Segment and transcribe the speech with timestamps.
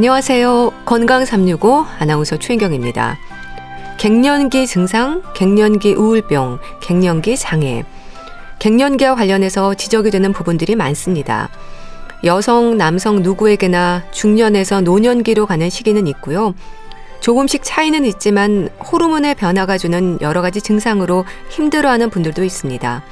[0.00, 0.72] 안녕하세요.
[0.86, 3.18] 건강 365 아나운서 최인경입니다.
[3.98, 7.84] 갱년기 증상, 갱년기 우울병, 갱년기 장애.
[8.60, 11.50] 갱년기와 관련해서 지적이 되는 부분들이 많습니다.
[12.24, 16.54] 여성, 남성 누구에게나 중년에서 노년기로 가는 시기는 있고요.
[17.20, 23.02] 조금씩 차이는 있지만 호르몬의 변화가 주는 여러 가지 증상으로 힘들어하는 분들도 있습니다.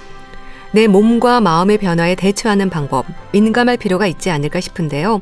[0.73, 5.20] 내 몸과 마음의 변화에 대처하는 방법, 민감할 필요가 있지 않을까 싶은데요.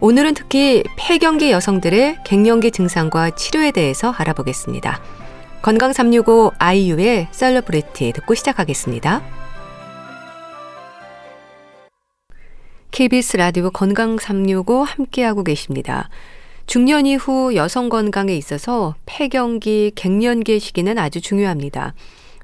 [0.00, 5.02] 오늘은 특히 폐경기 여성들의 갱년기 증상과 치료에 대해서 알아보겠습니다.
[5.60, 9.22] 건강 365 아이유의 셀러브리티 듣고 시작하겠습니다.
[12.92, 16.08] KBS 라디오 건강 365 함께하고 계십니다.
[16.66, 21.94] 중년 이후 여성 건강에 있어서 폐경기, 갱년기 시기는 아주 중요합니다.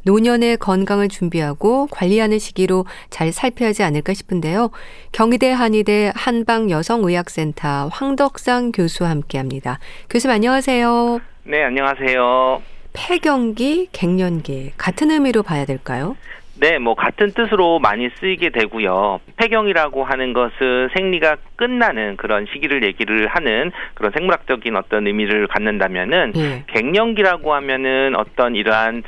[0.04, 4.70] 노년의 건강을 준비하고 관리하는 시기로 잘 살펴야 하지 않을까 싶은데요.
[5.12, 9.78] 경희대 한의대 한방여성의학센터 황덕상 교수와 함께합니다.
[10.10, 11.20] 교수님 안녕하세요.
[11.44, 12.62] 네, 안녕하세요.
[12.92, 16.16] 폐경기, 갱년기 같은 의미로 봐야 될까요?
[16.60, 19.20] 네, 뭐 같은 뜻으로 많이 쓰이게 되고요.
[19.36, 26.64] 폐경이라고 하는 것은 생리가 끝나는 그런 시기를 얘기를 하는 그런 생물학적인 어떤 의미를 갖는다면은 예.
[26.68, 29.02] 갱년기라고 하면은 어떤 이러한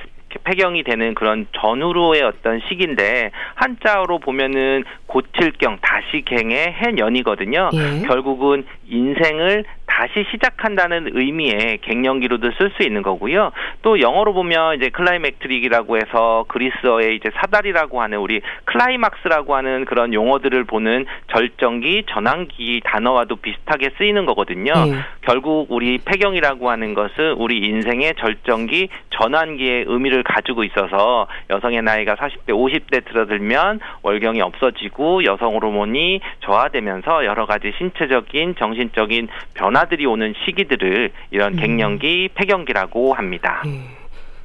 [0.44, 7.70] 폐경이 되는 그런 전후로의 어떤 시기인데 한자로 보면은 고칠경 다시 갱의 해 년이거든요.
[7.74, 8.06] 예.
[8.06, 13.52] 결국은 인생을 다시 시작한다는 의미의 갱년기로도 쓸 수 있는 거고요.
[13.80, 20.64] 또 영어로 보면 이제 climacteric이라고 해서 그리스어의 이제 사다리라고 하는 우리 클라이막스라고 하는 그런 용어들을
[20.64, 24.72] 보는 절정기, 전환기 단어와도 비슷하게 쓰이는 거거든요.
[24.74, 24.98] 네.
[25.22, 32.48] 결국 우리 폐경이라고 하는 것은 우리 인생의 절정기, 전환기의 의미를 가지고 있어서 여성의 나이가 40대,
[32.48, 41.12] 50대 들어들면 월경이 없어지고 여성 호르몬이 저하되면서 여러 가지 신체적인, 정신적인 변화 변화들이 오는 시기들을
[41.30, 41.58] 이런 음.
[41.58, 43.62] 갱년기, 폐경기라고 합니다.
[43.66, 43.80] 예.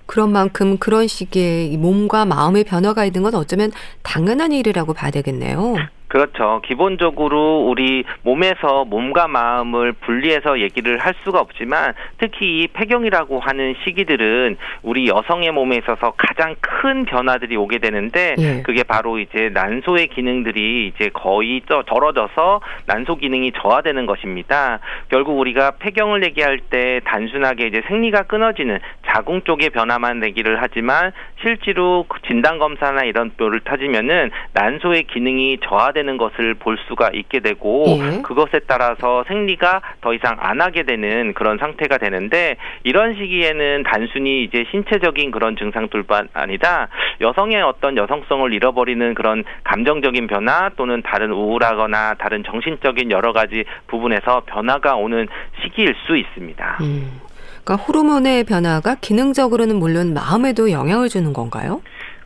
[0.06, 3.72] 그런 만큼 그런 시기에 몸과 마음의 변화가 있는 건 어쩌면
[4.04, 5.76] 당연한 일이라고 봐야 되겠네요.
[6.12, 6.60] 그렇죠.
[6.66, 14.58] 기본적으로 우리 몸에서 몸과 마음을 분리해서 얘기를 할 수가 없지만 특히 이 폐경이라고 하는 시기들은
[14.84, 18.62] 우리 여성의 몸에 있어서 가장 큰 변화들이 오게 되는데 예.
[18.62, 24.80] 그게 바로 이제 난소의 기능들이 이제 거의 떨어져서 난소 기능이 저하되는 것입니다.
[25.08, 32.06] 결국 우리가 폐경을 얘기할 때 단순하게 이제 생리가 끊어지는 자궁 쪽의 변화만 얘기를 하지만 실제로
[32.28, 38.22] 진단 검사나 이런 뼈를 타지면은 난소의 기능이 저하되 되는 것을 볼 수가 있게 되고 예.
[38.24, 44.66] 그것에 따라서 생리가 더 이상 안 하게 되는 그런 상태가 되는데 이런 시기에는 단순히 이제
[44.72, 46.88] 신체적인 그런 증상들뿐 아니라
[47.22, 54.44] 여성의 어떤 여성성을 잃어버리는 그런 감정적인 변화 또는 다른 우울하거나 다른 정신적인 여러 가지 부분에서
[54.48, 55.28] 변화가 오는
[55.62, 56.78] 시기일 수 있습니다.
[56.82, 57.22] 음.
[57.64, 61.82] 그러니까 호르몬의 변화가 기능적으로는 물론 마음에도 영향을 주는 건가요?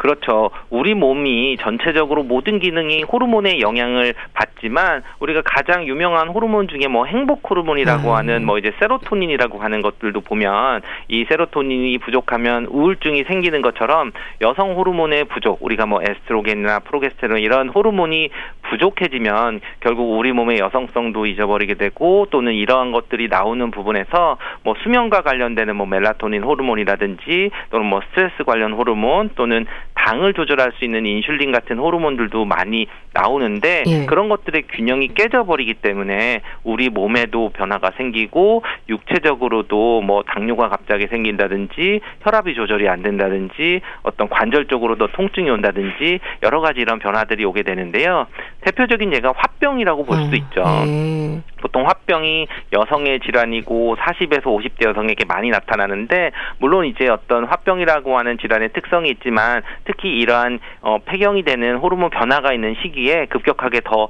[0.06, 0.52] 그렇죠.
[0.70, 7.50] 우리 몸이 전체적으로 모든 기능이 호르몬의 영향을 받지만 우리가 가장 유명한 호르몬 중에 뭐 행복
[7.50, 8.16] 호르몬이라고 음.
[8.16, 14.12] 하는 뭐 이제 세로토닌이라고 하는 것들도 보면 이 세로토닌이 부족하면 우울증이 생기는 것처럼
[14.42, 18.30] 여성 호르몬의 부족, 우리가 뭐 에스트로겐이나 프로게스테론 이런 호르몬이
[18.70, 25.76] 부족해지면 결국 우리 몸의 여성성도 잊어버리게 되고 또는 이러한 것들이 나오는 부분에서 뭐 수면과 관련되는
[25.76, 29.66] 뭐 멜라토닌 호르몬이라든지 또는 뭐 스트레스 관련 호르몬 또는
[30.06, 34.06] 당을 조절할 수 있는 인슐린 같은 호르몬들도 많이 나오는데 예.
[34.06, 42.54] 그런 것들의 균형이 깨져버리기 때문에 우리 몸에도 변화가 생기고 육체적으로도 뭐 당뇨가 갑자기 생긴다든지 혈압이
[42.54, 48.28] 조절이 안 된다든지 어떤 관절 쪽으로도 통증이 온다든지 여러 가지 이런 변화들이 오게 되는데요.
[48.62, 50.64] 대표적인 예가 화병이라고 볼수 음, 있죠.
[50.88, 51.42] 예.
[51.62, 58.70] 보통 화병이 여성의 질환이고 40에서 50대 여성에게 많이 나타나는데 물론 이제 어떤 화병이라고 하는 질환의
[58.74, 64.10] 특성이 있지만 특히 이러한 어, 폐경이 되는 호르몬 변화가 있는 시기에 급격하게 더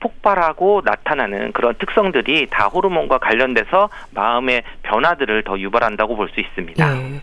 [0.00, 6.94] 폭발하고 나타나는 그런 특성들이 다 호르몬과 관련돼서 마음의 변화들을 더 유발한다고 볼 수 있습니다.
[6.94, 7.20] 네.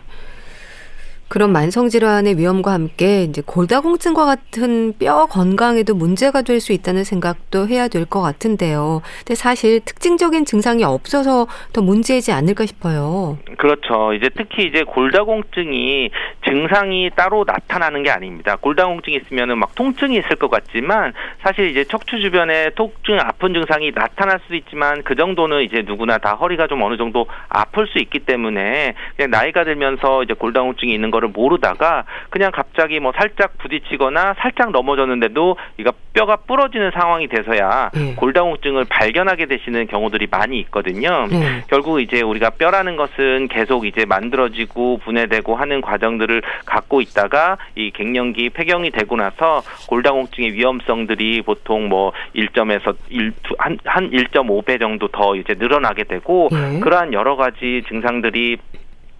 [1.32, 7.66] 그런 만성 질환의 위험과 함께 이제 골다공증과 같은 뼈 건강에도 문제가 될 수 있다는 생각도
[7.68, 9.00] 해야 될 것 같은데요.
[9.20, 13.38] 근데 사실 특징적인 증상이 없어서 더 문제이지 않을까 싶어요.
[13.56, 14.12] 그렇죠.
[14.12, 16.10] 이제 특히 이제 골다공증이
[16.46, 18.56] 증상이 따로 나타나는 게 아닙니다.
[18.60, 24.40] 골다공증이 있으면은 막 통증이 있을 것 같지만 사실 이제 척추 주변에 통증 아픈 증상이 나타날
[24.42, 28.92] 수도 있지만 그 정도는 이제 누구나 다 허리가 좀 어느 정도 아플 수 있기 때문에
[29.16, 34.72] 그냥 나이가 들면서 이제 골다공증이 있는 걸 거를 모르다가 그냥 갑자기 뭐 살짝 부딪히거나 살짝
[34.72, 38.14] 넘어졌는데도 이가 뼈가 부러지는 상황이 돼서야 네.
[38.16, 41.26] 골다공증을 발견하게 되시는 경우들이 많이 있거든요.
[41.30, 41.62] 네.
[41.68, 48.50] 결국 이제 우리가 뼈라는 것은 계속 이제 만들어지고 분해되고 하는 과정들을 갖고 있다가 이 갱년기
[48.50, 55.54] 폐경이 되고 나서 골다공증의 위험성들이 보통 뭐 1점에서 1, 한, 한 1.5배 정도 더 이제
[55.54, 56.80] 늘어나게 되고 네.
[56.80, 58.58] 그러한 여러 가지 증상들이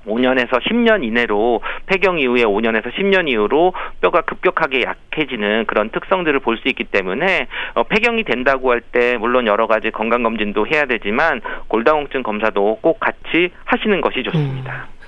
[0.06, 6.68] 5년에서 10년 이내로 폐경 이후에 5년에서 10년 이후로 뼈가 급격하게 약해지는 그런 특성들을 볼 수
[6.68, 12.22] 있기 때문에 어, 폐경이 된다고 할 때 물론 여러 가지 건강 검진도 해야 되지만 골다공증
[12.22, 14.88] 검사도 꼭 같이 하시는 것이 좋습니다.
[14.88, 15.02] 음.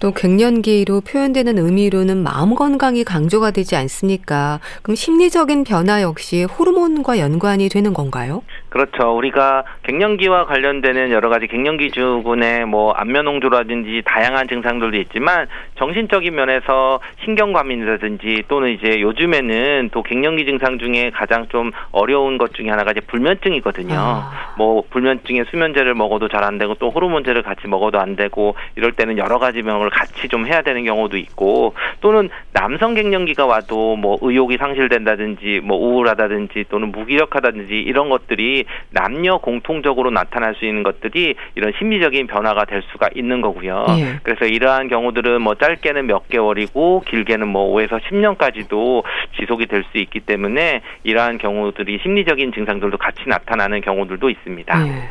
[0.00, 4.58] 또 갱년기로 표현되는 의미로는 마음 건강이 강조가 되지 않습니까?
[4.82, 8.42] 그럼 심리적인 변화 역시 호르몬과 연관이 되는 건가요?
[8.70, 9.16] 그렇죠.
[9.16, 15.46] 우리가 갱년기와 관련되는 여러 가지 갱년기 증후군의 뭐 안면홍조라든지 다양한 증상들도 있지만
[15.76, 22.70] 정신적인 면에서 신경과민이라든지 또는 이제 요즘에는 또 갱년기 증상 중에 가장 좀 어려운 것 중에
[22.70, 23.94] 하나가 이제 불면증이거든요.
[23.96, 24.54] 아.
[24.56, 29.18] 뭐 불면증에 수면제를 먹어도 잘 안 되고 또 호르몬제를 같이 먹어도 안 되고 이럴 때는
[29.18, 34.56] 여러 가지 병을 같이 좀 해야 되는 경우도 있고 또는 남성 갱년기가 와도 뭐 의욕이
[34.56, 38.59] 상실된다든지 뭐 우울하다든지 또는 무기력하다든지 이런 것들이
[38.90, 43.86] 남녀 공통적으로 나타날 수 있는 것들이 이런 심리적인 변화가 될 수가 있는 거고요.
[43.98, 44.20] 예.
[44.22, 49.02] 그래서 이러한 경우들은 뭐 짧게는 몇 개월이고 길게는 뭐 5에서 10년까지도
[49.38, 54.86] 지속이 될 수 있기 때문에 이러한 경우들이 심리적인 증상들도 같이 나타나는 경우들도 있습니다.
[54.88, 55.08] 예.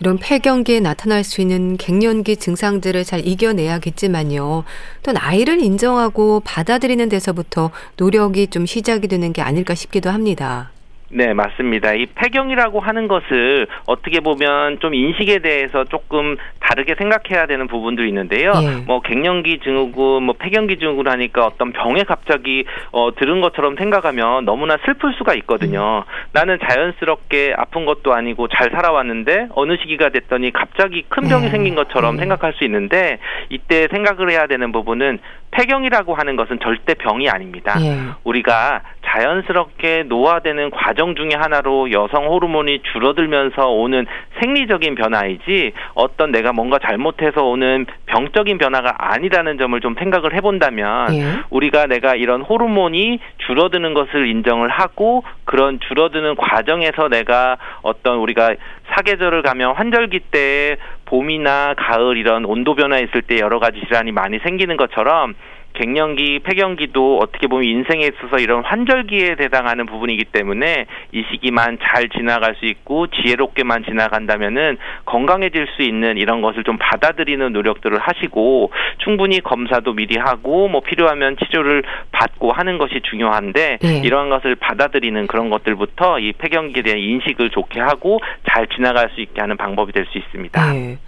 [0.00, 4.64] 이런 폐경기에 나타날 수 있는 갱년기 증상들을 잘 이겨내야겠지만요.
[5.02, 10.70] 또 나이를 인정하고 받아들이는 데서부터 노력이 좀 시작이 되는 게 아닐까 싶기도 합니다.
[11.10, 11.94] 네, 맞습니다.
[11.94, 18.52] 이 폐경이라고 하는 것을 어떻게 보면 좀 인식에 대해서 조금 다르게 생각해야 되는 부분도 있는데요.
[18.62, 18.84] 예.
[18.86, 24.76] 뭐 갱년기 증후군, 뭐 폐경기 증후군 하니까 어떤 병에 갑자기 어 들은 것처럼 생각하면 너무나
[24.84, 26.04] 슬플 수가 있거든요.
[26.06, 26.28] 음.
[26.32, 31.50] 나는 자연스럽게 아픈 것도 아니고 잘 살아왔는데 어느 시기가 됐더니 갑자기 큰 병이 예.
[31.50, 32.18] 생긴 것처럼 예.
[32.18, 33.18] 생각할 수 있는데
[33.48, 35.20] 이때 생각을 해야 되는 부분은
[35.50, 37.74] 폐경이라고 하는 것은 절대 병이 아닙니다.
[37.80, 37.98] 예.
[38.24, 44.06] 우리가 자연스럽게 노화되는 과정 중의 하나로 여성 호르몬이 줄어들면서 오는
[44.40, 51.24] 생리적인 변화이지 어떤 내가 뭔가 잘못해서 오는 병적인 변화가 아니라는 점을 좀 생각을 해본다면 예.
[51.50, 58.54] 우리가 내가 이런 호르몬이 줄어드는 것을 인정을 하고 그런 줄어드는 과정에서 내가 어떤 우리가
[58.94, 60.76] 사계절을 가면 환절기 때
[61.08, 65.34] 봄이나 가을 이런 온도 변화 있을 때 여러 가지 질환이 많이 생기는 것처럼
[65.78, 72.56] 갱년기, 폐경기도 어떻게 보면 인생에 있어서 이런 환절기에 해당하는 부분이기 때문에 이 시기만 잘 지나갈
[72.56, 79.92] 수 있고 지혜롭게만 지나간다면은 건강해질 수 있는 이런 것을 좀 받아들이는 노력들을 하시고 충분히 검사도
[79.94, 84.02] 미리 하고 뭐 필요하면 치료를 받고 하는 것이 중요한데 네.
[84.04, 89.40] 이러한 것을 받아들이는 그런 것들부터 이 폐경기에 대한 인식을 좋게 하고 잘 지나갈 수 있게
[89.40, 90.72] 하는 방법이 될 수 있습니다.
[90.72, 90.98] 네.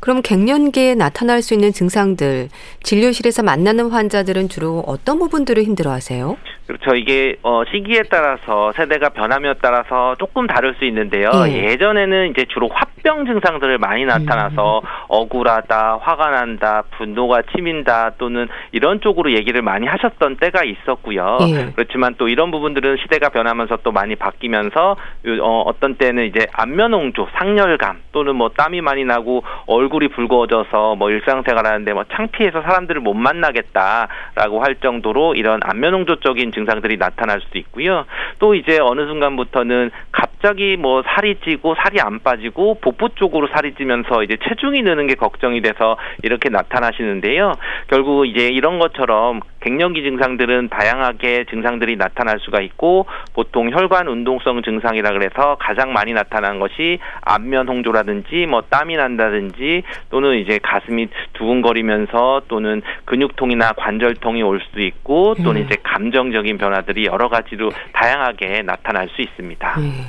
[0.00, 2.48] 그럼 갱년기에 나타날 수 있는 증상들,
[2.82, 6.36] 진료실에서 만나는 환자들은 주로 어떤 부분들을 힘들어하세요?
[6.68, 6.94] 그렇죠.
[6.94, 11.30] 이게 어, 시기에 따라서 세대가 변함에 따라서 조금 다를 수 있는데요.
[11.48, 11.78] 예.
[11.78, 14.88] 전에는 이제 주로 화병 증상들을 많이 나타나서 음.
[15.08, 21.38] 억울하다, 화가 난다, 분노가 치민다 또는 이런 쪽으로 얘기를 많이 하셨던 때가 있었고요.
[21.48, 21.72] 예.
[21.74, 24.96] 그렇지만 또 이런 부분들은 시대가 변하면서 또 많이 바뀌면서
[25.40, 31.94] 어, 어떤 때는 이제 안면홍조, 상열감 또는 뭐 땀이 많이 나고 얼굴이 붉어져서 뭐 일상생활하는데
[31.94, 38.04] 뭐 창피해서 사람들을 못 만나겠다라고 할 정도로 이런 안면홍조적인 증상들이 나타날 수도 있고요.
[38.38, 44.22] 또 이제 어느 순간부터는 갑자기 뭐 살이 찌고 살이 안 빠지고 복부 쪽으로 살이 찌면서
[44.22, 47.52] 이제 체중이 느는 게 걱정이 돼서 이렇게 나타나시는데요.
[47.88, 55.10] 결국 이제 이런 것처럼 갱년기 증상들은 다양하게 증상들이 나타날 수가 있고 보통 혈관 운동성 증상이라
[55.12, 62.82] 그래서 가장 많이 나타나는 것이 안면 홍조라든지 뭐 땀이 난다든지 또는 이제 가슴이 두근거리면서 또는
[63.04, 65.66] 근육통이나 관절통이 올 수도 있고 또는 음.
[65.66, 69.74] 이제 감정적인 변화들이 여러 가지로 다양하게 나타날 수 있습니다.
[69.80, 70.04] 음.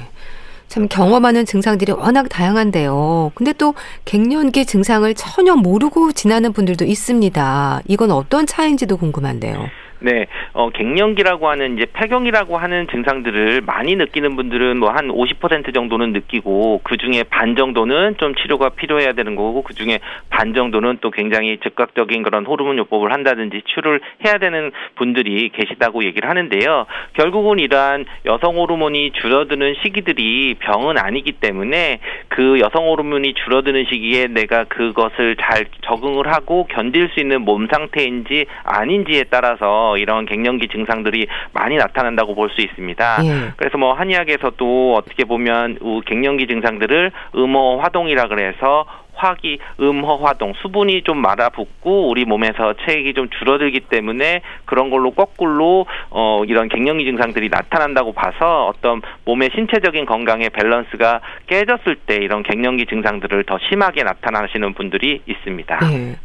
[0.69, 3.31] 참 경험하는 증상들이 워낙 다양한데요.
[3.34, 3.74] 근데 또
[4.05, 7.81] 갱년기 증상을 전혀 모르고 지나는 분들도 있습니다.
[7.88, 9.67] 이건 어떤 차이인지도 궁금한데요.
[10.00, 16.13] 네, 어, 갱년기라고 하는 이제 폐경이라고 하는 증상들을 많이 느끼는 분들은 뭐 한 50% 정도는
[16.13, 21.12] 느끼고 그 중에 반 정도는 좀 치료가 필요해야 되는 거고 그 중에 반 정도는 또
[21.12, 26.86] 굉장히 즉각적인 그런 호르몬 요법을 한다든지 치료를 해야 되는 분들이 계시다고 얘기를 하는데요.
[27.13, 34.65] 결국은 이러한 여성 호르몬이 줄어드는 시기들이 병은 아니기 때문에 그 여성 호르몬이 줄어드는 시기에 내가
[34.65, 41.77] 그것을 잘 적응을 하고 견딜 수 있는 몸 상태인지 아닌지에 따라서 이런 갱년기 증상들이 많이
[41.77, 43.17] 나타난다고 볼 수 있습니다.
[43.25, 43.51] 예.
[43.58, 48.86] 그래서 뭐 한의학에서도 어떻게 보면 갱년기 증상들을 음호 화동이라 그래서
[49.19, 55.86] 화기, 음허 화동, 수분이 좀 말아붙고 우리 몸에서 체액이 좀 줄어들기 때문에 그런 걸로 거꾸로
[56.10, 62.86] 어 이런 갱년기 증상들이 나타난다고 봐서 어떤 몸의 신체적인 건강의 밸런스가 깨졌을 때 이런 갱년기
[62.86, 65.79] 증상들을 더 심하게 나타나시는 분들이 있습니다.
[65.79, 66.15] 네.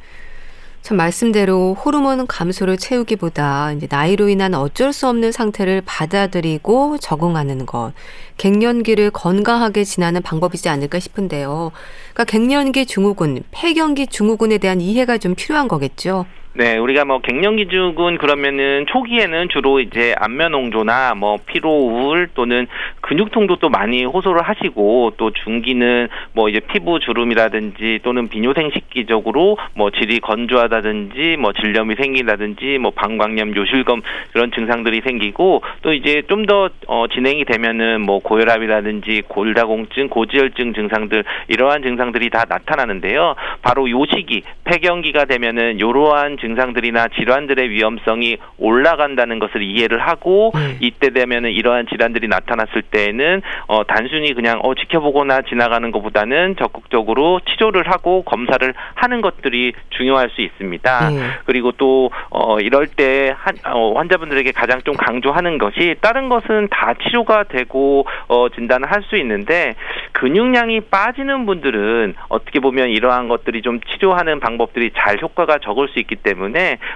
[0.85, 7.95] 참 말씀대로 호르몬 감소를 채우기보다 이제 나이로 인한 어쩔 수 없는 상태를 받아들이고 적응하는 것,
[8.37, 11.73] 갱년기를 건강하게 지나는 방법이지 않을까 싶은데요.
[12.13, 16.27] 그러니까 갱년기 증후군, 폐경기 증후군에 대한 이해가 좀 필요한 거겠죠.
[16.57, 22.69] 네, 우리가 뭐 갱년기 증은 그러면은 초기에는 주로 이제 안면 홍조나 뭐 피로 우울 또는
[23.01, 29.91] 근육통도 또 많이 호소를 하시고 또 중기는 뭐 이제 피부 주름이라든지 또는 비뇨생 식기적으로 뭐
[29.91, 36.69] 질이 건조하다든지 뭐 질염이 생긴다든지 뭐 방광염, 요실검 그런 증상들이 생기고 또 이제 좀 더
[36.89, 43.35] 어, 진행이 되면은 뭐 고혈압이라든지 골다공증, 고지혈증 증상들 이러한 증상들이 다 나타나는데요.
[43.63, 50.77] 바로 요 시기 폐경기가 되면은 요러한 증상들이나 질환들의 위험성이 올라간다는 것을 이해를 하고 네.
[50.81, 57.91] 이때 되면은 이러한 질환들이 나타났을 때에는 어 단순히 그냥 어 지켜보거나 지나가는 것보다는 적극적으로 치료를
[57.91, 61.11] 하고 검사를 하는 것들이 중요할 수 있습니다.
[61.11, 61.21] 네.
[61.47, 66.95] 그리고 또 어 이럴 때 한, 어, 환자분들에게 가장 좀 강조하는 것이 다른 것은 다
[66.95, 69.75] 치료가 되고 어 진단을 할 수 있는데
[70.13, 76.17] 근육량이 빠지는 분들은 어떻게 보면 이러한 것들이 좀 치료하는 방법들이 잘 효과가 적을 수 있기
[76.17, 76.34] 때문에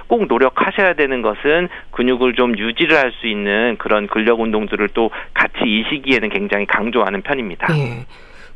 [0.07, 5.55] 꼭 노력하셔야 되는 것은 근육을 좀 유지를 할 수 있는 그런 근력 운동들을 또 같이
[5.65, 7.73] 이 시기에는 굉장히 강조하는 편입니다.
[7.73, 8.05] 네.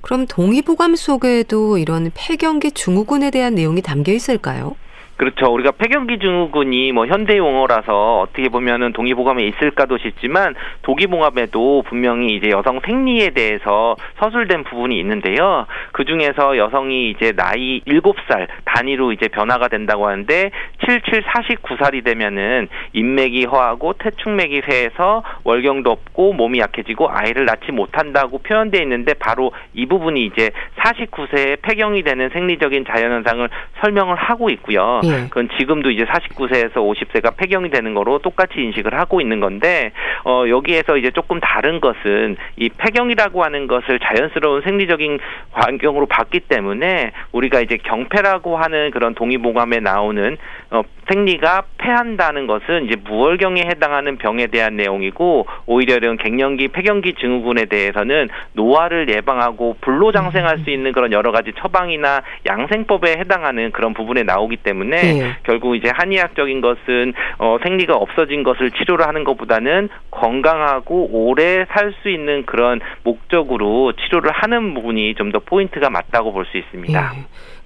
[0.01, 4.75] 그럼 동의보감 속에도 이런 폐경기 증후군에 대한 내용이 담겨 있을까요?
[5.17, 5.53] 그렇죠.
[5.53, 12.79] 우리가 폐경기 증후군이 뭐 현대 용어라서 어떻게 보면은 동의보감에 있을까도 싶지만 도기봉합에도 분명히 이제 여성
[12.83, 15.67] 생리에 대해서 서술된 부분이 있는데요.
[15.91, 20.49] 그 중에서 여성이 이제 나이 7살 단위로 이제 변화가 된다고 하는데
[20.85, 28.81] 77, 49살이 되면은 인맥이 허하고 태충맥이 쇠해서 월경도 없고 몸이 약해지고 아이를 낳지 못한다고 표현되어
[28.81, 33.47] 있는데 바로 이 부분이 이제 49세에 폐경이 되는 생리적인 자연현상을
[33.81, 35.01] 설명을 하고 있고요.
[35.03, 35.27] 예.
[35.29, 39.91] 그건 지금도 이제 49세에서 50세가 폐경이 되는 거로 똑같이 인식을 하고 있는 건데
[40.23, 45.19] 어 여기에서 이제 조금 다른 것은 이 폐경이라고 하는 것을 자연스러운 생리적인
[45.51, 50.37] 환경으로 봤기 때문에 우리가 이제 경폐라고 하는 그런 동의보감에 나오는
[50.71, 57.65] 어 생리가 폐한다는 것은 이제 무월경에 해당하는 병에 대한 내용이고 오히려 이런 갱년기 폐경기 증후군에
[57.65, 64.57] 대해서는 노화를 예방하고 불로장생할 수 있는 그런 여러 가지 처방이나 양생법에 해당하는 그런 부분에 나오기
[64.57, 65.35] 때문에 네.
[65.43, 72.09] 결국 이제 한의학적인 것은 어 생리가 없어진 것을 치료를 하는 것보다는 건강하고 오래 살 수
[72.09, 77.11] 있는 그런 목적으로 치료를 하는 부분이 좀 더 포인트가 맞다고 볼 수 있습니다.
[77.13, 77.23] 네.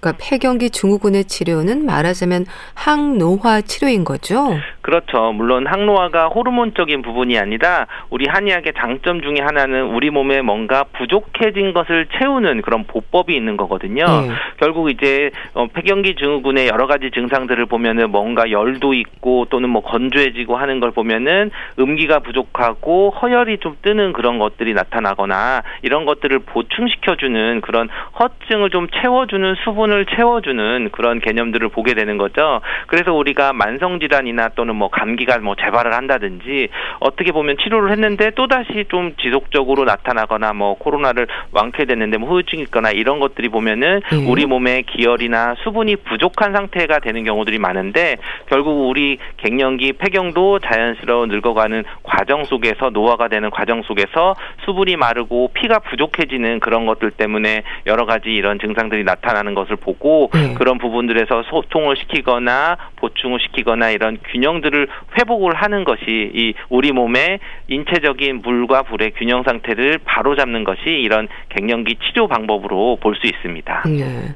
[0.08, 2.46] 그러니까 폐경기 증후군의 치료는 말하자면
[2.76, 4.58] 항노화 치료인 거죠.
[4.82, 5.34] 그렇죠.
[5.34, 12.08] 물론 항노화가 호르몬적인 부분이 아니라 우리 한의학의 장점 중에 하나는 우리 몸에 뭔가 부족해진 것을
[12.18, 14.06] 채우는 그런 보법이 있는 거거든요.
[14.06, 14.30] 네.
[14.62, 20.56] 결국 이제 어, 폐경기 증후군의 여러 가지 증상들을 보면은 뭔가 열도 있고 또는 뭐 건조해지고
[20.56, 27.90] 하는 걸 보면은 음기가 부족하고 허열이 좀 뜨는 그런 것들이 나타나거나 이런 것들을 보충시켜주는 그런
[28.18, 32.62] 허증을 좀 채워주는 수분을 채워주는 그런 개념들을 보게 되는 거죠.
[32.88, 38.48] 그래서 우리가 만성 질환이나 또는 뭐 감기가 뭐 재발을 한다든지 어떻게 보면 치료를 했는데 또
[38.48, 44.28] 다시 좀 지속적으로 나타나거나 뭐 코로나를 완쾌됐는데 뭐 후유증이 있거나 이런 것들이 보면은 음.
[44.28, 51.84] 우리 몸에 기혈이나 수분이 부족한 상태가 되는 경우들이 많은데 결국 우리 갱년기 폐경도 자연스러운 늙어가는
[52.04, 54.36] 과정 속에서 노화가 되는 과정 속에서
[54.66, 60.54] 수분이 마르고 피가 부족해지는 그런 것들 때문에 여러 가지 이런 증상들이 나타나는 것을 보고 음.
[60.56, 67.40] 그런 부분들에서 소통을 시키거나 보충을 시키거나 이런 균형들 것들을 회복을 하는 것이 이 우리 몸의
[67.68, 73.84] 인체적인 물과 불의 균형 상태를 바로잡는 것이 이런 갱년기 치료 방법으로 볼 수 있습니다.
[73.88, 74.36] 네.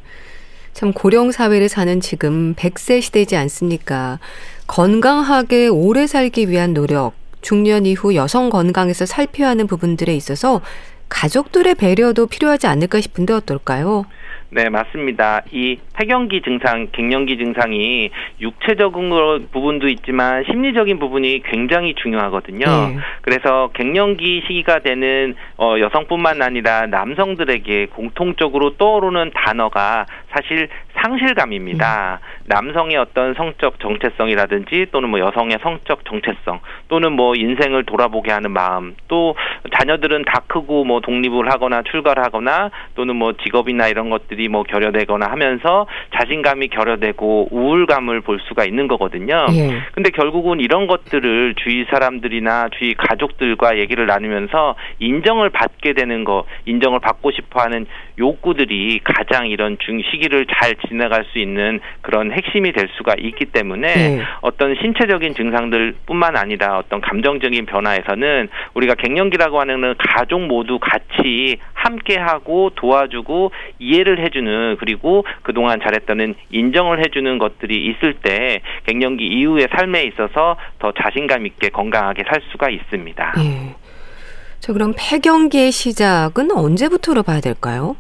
[0.74, 4.18] 참 고령 사회를 사는 지금 100세 시대이지 않습니까?
[4.66, 10.62] 건강하게 오래 살기 위한 노력, 중년 이후 여성 건강에서 살펴야 하는 부분들에 있어서
[11.10, 14.06] 가족들의 배려도 필요하지 않을까 싶은데 어떨까요?
[14.54, 15.44] 네, 맞습니다.
[15.52, 18.10] 이 폐경기 증상, 갱년기 증상이
[18.42, 22.66] 육체적인 부분도 있지만 심리적인 부분이 굉장히 중요하거든요.
[22.66, 22.98] 네.
[23.22, 30.68] 그래서 갱년기 시기가 되는 어, 여성뿐만 아니라 남성들에게 공통적으로 떠오르는 단어가 사실
[31.02, 32.20] 상실감입니다.
[32.22, 32.42] 음.
[32.46, 38.96] 남성의 어떤 성적 정체성이라든지 또는 뭐 여성의 성적 정체성 또는 뭐 인생을 돌아보게 하는 마음
[39.08, 39.36] 또
[39.78, 45.28] 자녀들은 다 크고 뭐 독립을 하거나 출가를 하거나 또는 뭐 직업이나 이런 것들이 뭐 결여되거나
[45.30, 49.46] 하면서 자신감이 결여되고 우울감을 볼 수가 있는 거거든요.
[49.52, 49.82] 예.
[49.94, 57.00] 근데 결국은 이런 것들을 주위 사람들이나 주위 가족들과 얘기를 나누면서 인정을 받게 되는 거, 인정을
[57.00, 57.86] 받고 싶어 하는
[58.20, 63.94] 욕구들이 가장 이런 중 시기를 잘 지나갈 수 있는 그런 핵심이 될 수가 있기 때문에
[63.96, 64.22] 네.
[64.42, 73.52] 어떤 신체적인 증상들뿐만 아니라 어떤 감정적인 변화에서는 우리가 갱년기라고 하는 가족 모두 같이 함께하고 도와주고
[73.80, 80.58] 이해를 해 주는 그리고 그동안 잘했다는 인정을 해주는 것들이 있을 때 갱년기 이후의 삶에 있어서
[80.80, 83.34] 더 자신감 있게 건강하게 살 수가 있습니다.
[83.38, 83.76] 네.
[84.60, 87.96] 자, 그럼 폐경기의 시작은 언제부터로 봐야 될까요?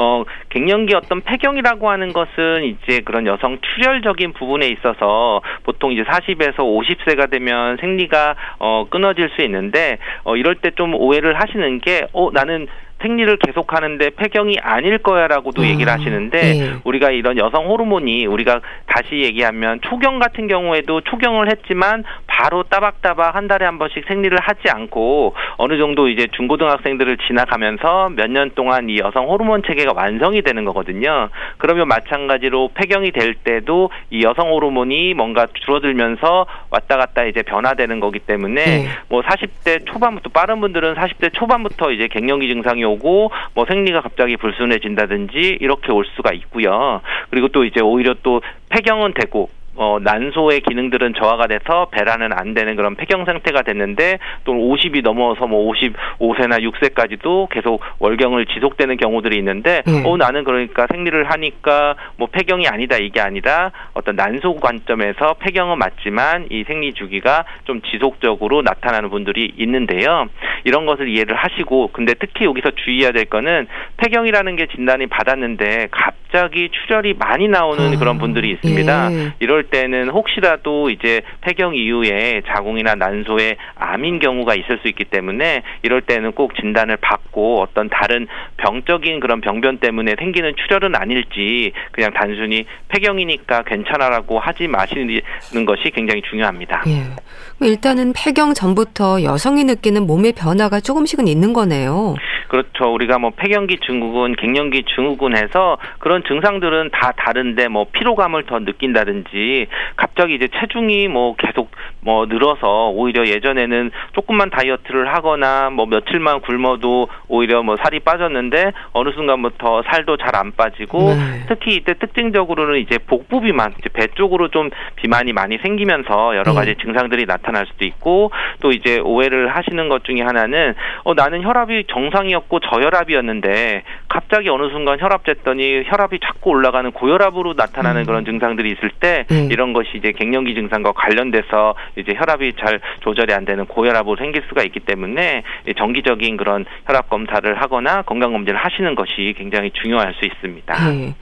[0.00, 6.58] 어, 갱년기 어떤 폐경이라고 하는 것은 이제 그런 여성 출혈적인 부분에 있어서 보통 이제 40에서
[6.58, 12.30] 50세가 되면 생리가 어, 끊어질 수 있는데 어, 이럴 때 좀 오해를 하시는 게 어,
[12.32, 12.68] 나는
[13.02, 16.72] 생리를 계속하는데 폐경이 아닐 거야라고도 아, 얘기를 하시는데 네.
[16.84, 23.48] 우리가 이런 여성 호르몬이 우리가 다시 얘기하면 초경 같은 경우에도 초경을 했지만 바로 따박따박 한
[23.48, 28.98] 달에 한 번씩 생리를 하지 않고 어느 정도 이제 중고등학생들을 지나가면서 몇 년 동안 이
[28.98, 31.30] 여성 호르몬 체계가 완성이 되는 거거든요.
[31.56, 38.18] 그러면 마찬가지로 폐경이 될 때도 이 여성 호르몬이 뭔가 줄어들면서 왔다 갔다 이제 변화되는 거기
[38.18, 38.88] 때문에 네.
[39.08, 45.58] 뭐 40대 초반부터 빠른 분들은 40대 초반부터 이제 갱년기 증상이 오고 뭐 생리가 갑자기 불순해진다든지
[45.60, 47.00] 이렇게 올 수가 있고요.
[47.30, 52.74] 그리고 또 이제 오히려 또 폐경은 되고 어, 난소의 기능들은 저하가 돼서 배란은 안 되는
[52.74, 59.84] 그런 폐경 상태가 됐는데 또 50이 넘어서 뭐 55세나 6세까지도 계속 월경을 지속되는 경우들이 있는데
[59.86, 60.02] 음.
[60.04, 66.48] 어 나는 그러니까 생리를 하니까 뭐 폐경이 아니다 이게 아니라 어떤 난소 관점에서 폐경은 맞지만
[66.50, 70.26] 이 생리 주기가 좀 지속적으로 나타나는 분들이 있는데요.
[70.64, 76.68] 이런 것을 이해를 하시고 근데 특히 여기서 주의해야 될 거는 폐경이라는 게 진단이 받았는데 갑자기
[76.70, 77.98] 출혈이 많이 나오는 음.
[77.98, 79.12] 그런 분들이 있습니다.
[79.12, 79.32] 예.
[79.38, 86.02] 이럴 때는 혹시라도 이제 폐경 이후에 자궁이나 난소에 암인 경우가 있을 수 있기 때문에 이럴
[86.02, 88.26] 때는 꼭 진단을 받고 어떤 다른
[88.58, 96.22] 병적인 그런 병변 때문에 생기는 출혈은 아닐지 그냥 단순히 폐경이니까 괜찮아라고 하지 마시는 것이 굉장히
[96.22, 96.84] 중요합니다.
[96.88, 97.66] 예.
[97.66, 102.14] 일단은 폐경 전부터 여성이 느끼는 몸의 변화가 조금씩은 있는 거네요.
[102.48, 102.92] 그렇죠.
[102.92, 109.57] 우리가 뭐 폐경기 증후군, 갱년기 증후군 해서 그런 증상들은 다 다른데 뭐 피로감을 더 느낀다든지
[109.96, 117.08] 갑자기 이제 체중이 뭐 계속 뭐 늘어서 오히려 예전에는 조금만 다이어트를 하거나 뭐 며칠만 굶어도
[117.28, 121.44] 오히려 뭐 살이 빠졌는데 어느 순간부터 살도 잘 안 빠지고 네.
[121.48, 126.74] 특히 이때 특징적으로는 이제 복부 비만, 이제 배 쪽으로 좀 비만이 많이 생기면서 여러 가지
[126.74, 126.82] 네.
[126.82, 132.60] 증상들이 나타날 수도 있고 또 이제 오해를 하시는 것 중에 하나는 어 나는 혈압이 정상이었고
[132.60, 138.06] 저혈압이었는데 갑자기 어느 순간 혈압 쟀더니 혈압이 자꾸 올라가는 고혈압으로 나타나는 음.
[138.06, 139.52] 그런 증상들이 있을 때 음.
[139.52, 144.62] 이런 것이 이제 갱년기 증상과 관련돼서 이제 혈압이 잘 조절이 안 되는 고혈압으로 생길 수가
[144.64, 145.42] 있기 때문에
[145.76, 150.90] 정기적인 그런 혈압 검사를 하거나 건강 검진을 하시는 것이 굉장히 중요할 수 있습니다.
[150.90, 151.14] 네.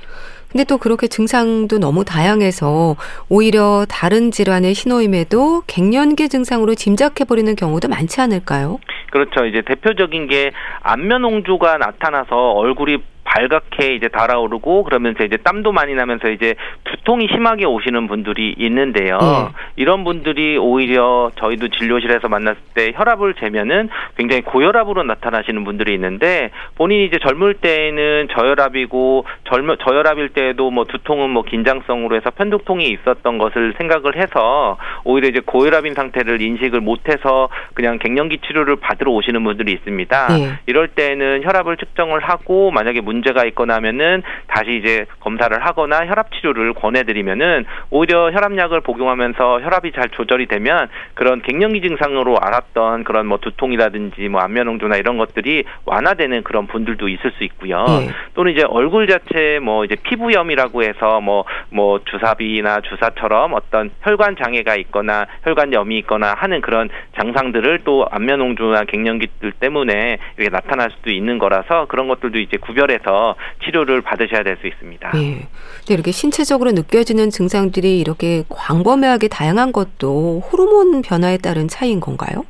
[0.50, 2.96] 근데 또 그렇게 증상도 너무 다양해서
[3.28, 8.78] 오히려 다른 질환의 신호임에도 갱년기 증상으로 짐작해버리는 경우도 많지 않을까요?
[9.10, 9.44] 그렇죠.
[9.44, 16.30] 이제 대표적인 게 안면 홍조가 나타나서 얼굴이 발갛게 이제 달아오르고 그러면서 이제 땀도 많이 나면서
[16.30, 19.18] 이제 두통이 심하게 오시는 분들이 있는데요.
[19.18, 19.48] 네.
[19.76, 27.06] 이런 분들이 오히려 저희도 진료실에서 만났을 때 혈압을 재면은 굉장히 고혈압으로 나타나시는 분들이 있는데 본인이
[27.06, 33.74] 이제 젊을 때에는 저혈압이고 젊 저혈압일 때에도 뭐 두통은 뭐 긴장성으로 해서 편두통이 있었던 것을
[33.76, 40.28] 생각을 해서 오히려 이제 고혈압인 상태를 인식을 못해서 그냥 갱년기 치료를 받으러 오시는 분들이 있습니다.
[40.28, 40.52] 네.
[40.66, 46.32] 이럴 때는 혈압을 측정을 하고 만약에 문 문제가 있거나 하면은 다시 이제 검사를 하거나 혈압
[46.32, 53.38] 치료를 권해드리면은 오히려 혈압약을 복용하면서 혈압이 잘 조절이 되면 그런 갱년기 증상으로 알았던 그런 뭐
[53.38, 57.84] 두통이라든지 뭐 안면홍조나 이런 것들이 완화되는 그런 분들도 있을 수 있고요.
[57.84, 58.10] 네.
[58.34, 64.76] 또는 이제 얼굴 자체 뭐 이제 피부염이라고 해서 뭐뭐 뭐 주사비나 주사처럼 어떤 혈관 장애가
[64.76, 71.86] 있거나 혈관염이 있거나 하는 그런 장상들을 또 안면홍조나 갱년기들 때문에 이게 나타날 수도 있는 거라서
[71.86, 73.05] 그런 것들도 이제 구별해서
[73.64, 75.10] 치료를 받으셔야 될 수 있습니다.
[75.12, 75.48] 네.
[75.78, 82.44] 근데 이렇게 신체적으로 느껴지는 증상들이 이렇게 광범위하게 다양한 것도 호르몬 변화에 따른 차이인 건가요?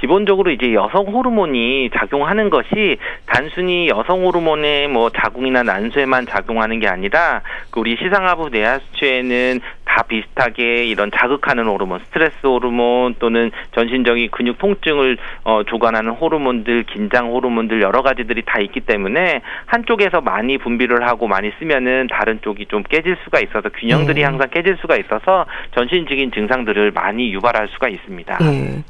[0.00, 7.42] 기본적으로 이제 여성 호르몬이 작용하는 것이 단순히 여성 호르몬의 뭐 자궁이나 난소에만 작용하는 게 아니라
[7.70, 15.16] 그 우리 시상하부 내하수체에는 다 비슷하게 이런 자극하는 호르몬, 스트레스 호르몬 또는 전신적인 근육 통증을
[15.44, 21.50] 어, 조관하는 호르몬들, 긴장 호르몬들 여러 가지들이 다 있기 때문에 한쪽에서 많이 분비를 하고 많이
[21.58, 24.24] 쓰면은 다른 쪽이 좀 깨질 수가 있어서 균형들이 네.
[24.24, 28.38] 항상 깨질 수가 있어서 전신적인 증상들을 많이 유발할 수가 있습니다.
[28.38, 28.84] 네.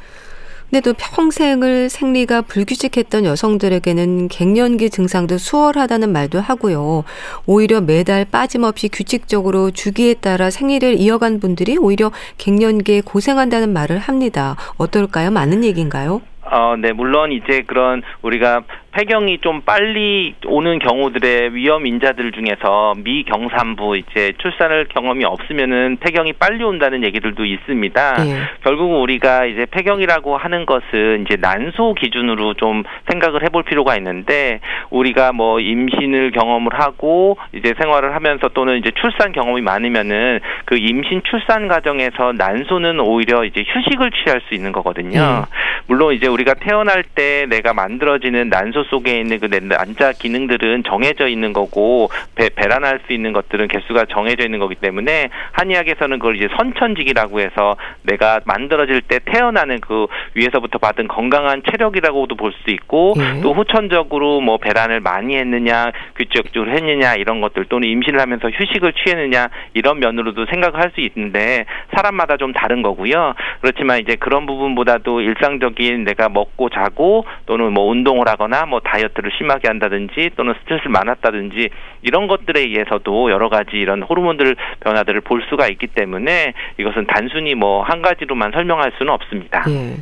[0.71, 7.05] 근데 또 평생을 생리가 불규칙했던 여성들에게는 갱년기 증상도 수월하다는 말도 하고요.
[7.47, 14.57] 오히려 매달 빠짐없이 규칙적으로 주기에 따라 생리를 이어간 분들이 오히려 갱년기에 고생한다는 말을 합니다.
[14.77, 15.31] 어떨까요?
[15.31, 16.21] 많은 얘기인가요?
[16.51, 23.97] 어, 네, 물론 이제 그런 우리가 폐경이 좀 빨리 오는 경우들의 위험 인자들 중에서 미경산부
[23.99, 28.13] 이제 출산을 경험이 없으면은 폐경이 빨리 온다는 얘기들도 있습니다.
[28.25, 28.41] 네.
[28.65, 35.33] 결국 우리가 이제 폐경이라고 하는 것은 이제 난소 기준으로 좀 생각을 해볼 필요가 있는데 우리가
[35.33, 41.69] 뭐 임신을 경험을 하고 이제 생활을 하면서 또는 이제 출산 경험이 많으면은 그 임신 출산
[41.69, 45.21] 과정에서 난소는 오히려 이제 휴식을 취할 수 있는 거거든요.
[45.21, 45.43] 네.
[45.87, 51.53] 물론 이제 우리가 태어날 때 내가 만들어지는 난소 속에 있는 그 난자 기능들은 정해져 있는
[51.53, 57.41] 거고 배, 배란할 수 있는 것들은 개수가 정해져 있는 거기 때문에 한의학에서는 그걸 이제 선천직이라고
[57.41, 63.41] 해서 내가 만들어질 때 태어나는 그 위에서부터 받은 건강한 체력이라고도 볼 수 있고 네.
[63.43, 69.49] 또 후천적으로 뭐 배란을 많이 했느냐 규칙적으로 했느냐 이런 것들 또는 임신을 하면서 휴식을 취했느냐
[69.75, 73.35] 이런 면으로도 생각할 수 있는데 사람마다 좀 다른 거고요.
[73.61, 79.69] 그렇지만 이제 그런 부분보다도 일상적인 내가 먹고 자고 또는 뭐 운동을 하거나 뭐 다이어트를 심하게
[79.69, 81.71] 한다든지 또는 스트레스를 많았다든지
[82.03, 87.79] 이런 것들에 의해서도 여러 가지 이런 호르몬들 변화들을 볼 수가 있기 때문에 이것은 단순히 뭐
[87.89, 89.65] 한 가지로만 설명할 수는 없습니다.
[89.69, 89.97] 예.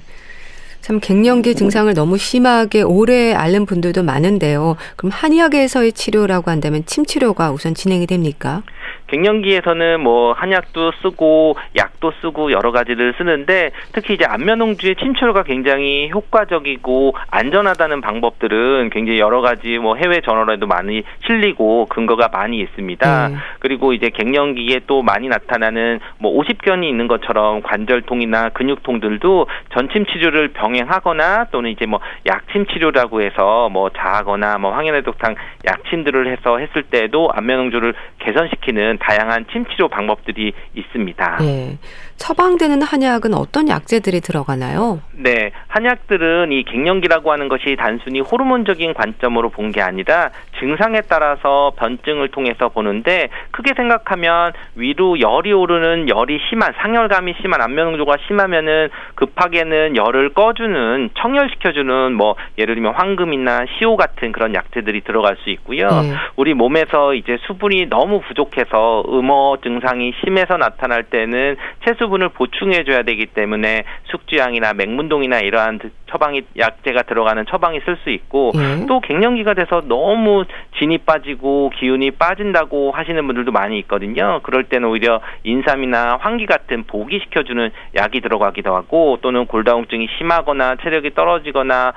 [0.80, 4.76] 참 갱년기 증상을 너무 심하게 오래 앓는 분들도 많은데요.
[4.96, 8.62] 그럼 한의학에서의 치료라고 한다면 침 치료가 우선 진행이 됩니까?
[9.08, 17.14] 갱년기에서는 뭐 한약도 쓰고 약도 쓰고 여러 가지를 쓰는데 특히 이제 안면홍주의 침철가 굉장히 효과적이고
[17.30, 23.28] 안전하다는 방법들은 굉장히 여러 가지 뭐 해외 저널에도 많이 실리고 근거가 많이 있습니다.
[23.28, 23.36] 음.
[23.60, 31.46] 그리고 이제 갱년기에 또 많이 나타나는 뭐 오십견이 있는 것처럼 관절통이나 근육통들도 전침 치료를 병행하거나
[31.50, 37.94] 또는 이제 뭐 약침 치료라고 해서 뭐 자하거나 뭐 황현해독탕 약침들을 해서 했을 때도 안면홍주를
[38.18, 41.36] 개선시키는 다양한 침치료 방법들이 있습니다.
[41.40, 41.78] 네.
[42.16, 45.00] 처방되는 한약은 어떤 약재들이 들어가나요?
[45.12, 52.28] 네, 한약들은 이 갱년기라고 하는 것이 단순히 호르몬적인 관점으로 본 게 아니라 증상에 따라서 변증을
[52.28, 60.30] 통해서 보는데 크게 생각하면 위로 열이 오르는 열이 심한 상열감이 심한 안면홍조가 심하면은 급하게는 열을
[60.34, 65.88] 꺼주는 청열시켜주는 뭐 예를 들면 황금이나 시오 같은 그런 약재들이 들어갈 수 있고요.
[65.88, 66.12] 네.
[66.36, 73.02] 우리 몸에서 이제 수분이 너무 부족해서 음어 증상이 심해서 나타날 때는 채수 수분을 보충해 줘야
[73.02, 78.86] 되기 때문에 숙주향이나 맹문동이나 이러한 처방이 약재가 들어가는 처방이 쓸 수 있고 예.
[78.86, 80.44] 또 갱년기가 돼서 너무
[80.78, 84.40] 진이 빠지고 기운이 빠진다고 하시는 분들도 많이 있거든요.
[84.42, 91.92] 그럴 때는 오히려 인삼이나 황기 같은 보기시켜주는 약이 들어가기도 하고 또는 골다공증이 심하거나 체력이 떨어지거나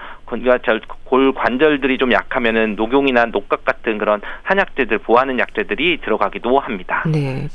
[1.05, 7.03] 골 관절들이 좀 약하면은 녹용이나 녹각 같은 그런 한약재들 보하는 약재들이 들어가기도 합니다.
[7.07, 7.47] 네.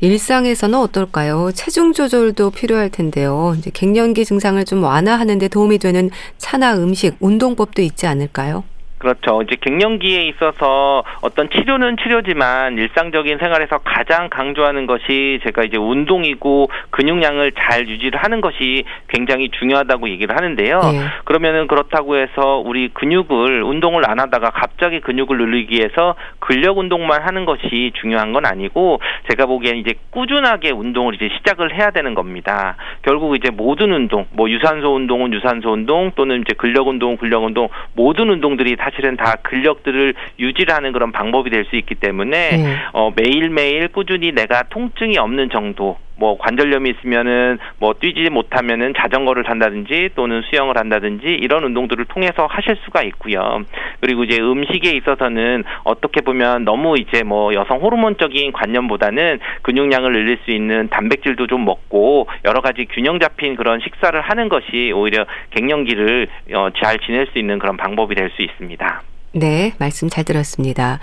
[0.00, 1.52] 일상에서는 어떨까요?
[1.52, 3.54] 체중 조절도 필요할 텐데요.
[3.58, 8.64] 이제 갱년기 증상을 좀 완화하는 데 도움이 되는 차나 음식, 운동법도 있지 않을까요?
[8.98, 9.42] 그렇죠.
[9.42, 17.52] 이제 갱년기에 있어서 어떤 치료는 치료지만 일상적인 생활에서 가장 강조하는 것이 제가 이제 운동이고 근육량을
[17.52, 20.80] 잘 유지를 하는 것이 굉장히 중요하다고 얘기를 하는데요.
[20.80, 21.00] 네.
[21.24, 27.44] 그러면은 그렇다고 해서 우리 근육을 운동을 안 하다가 갑자기 근육을 늘리기 위해서 근력 운동만 하는
[27.44, 32.76] 것이 중요한 건 아니고 제가 보기엔 이제 꾸준하게 운동을 이제 시작을 해야 되는 겁니다.
[33.02, 37.68] 결국 이제 모든 운동, 뭐 유산소 운동은 유산소 운동 또는 이제 근력 운동은 근력 운동
[37.94, 42.76] 모든 운동들이 다 사실은 다 근력들을 유지하는 그런 방법이 될 수 있기 때문에 네.
[42.92, 50.10] 어, 매일매일 꾸준히 내가 통증이 없는 정도 뭐 관절염이 있으면은 뭐 뛰지 못하면은 자전거를 탄다든지
[50.14, 53.64] 또는 수영을 한다든지 이런 운동들을 통해서 하실 수가 있고요.
[54.00, 60.50] 그리고 이제 음식에 있어서는 어떻게 보면 너무 이제 뭐 여성 호르몬적인 관념보다는 근육량을 늘릴 수
[60.50, 66.68] 있는 단백질도 좀 먹고 여러 가지 균형 잡힌 그런 식사를 하는 것이 오히려 갱년기를 어,
[66.82, 69.02] 잘 지낼 수 있는 그런 방법이 될 수 있습니다.
[69.32, 70.98] 네, 말씀 잘 들었습니다.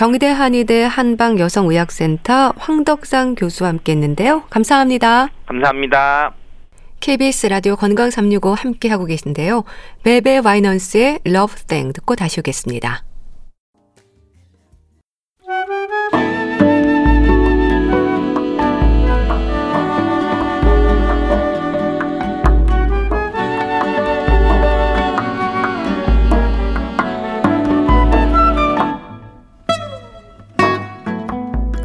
[0.00, 4.44] 경희대 한의대 한방 여성의학센터 황덕상 교수와 함께 했는데요.
[4.48, 5.28] 감사합니다.
[5.44, 6.32] 감사합니다.
[7.00, 9.64] KBS 라디오 건강 365 함께 하고 계신데요.
[10.02, 13.04] 베베 와이넌스의 Love Thing 듣고 다시 오겠습니다.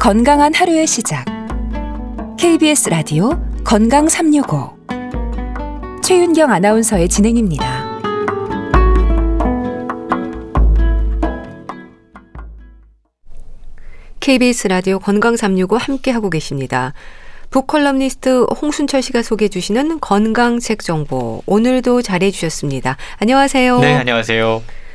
[0.06, 1.24] 건강한 하루의 시작.
[2.38, 3.30] KBS 라디오
[3.64, 4.70] 건강 365.
[6.04, 7.98] 최윤경 아나운서의 진행입니다.
[14.20, 16.92] KBS 라디오 건강 365 함께 하고 계십니다.
[17.50, 22.96] 북컬럼니스트 홍순철 씨가 소개해 주시는 건강 책 정보 오늘도 잘해 주셨습니다.
[23.18, 23.80] 안녕하세요.
[23.80, 24.85] 네, 안녕하세요.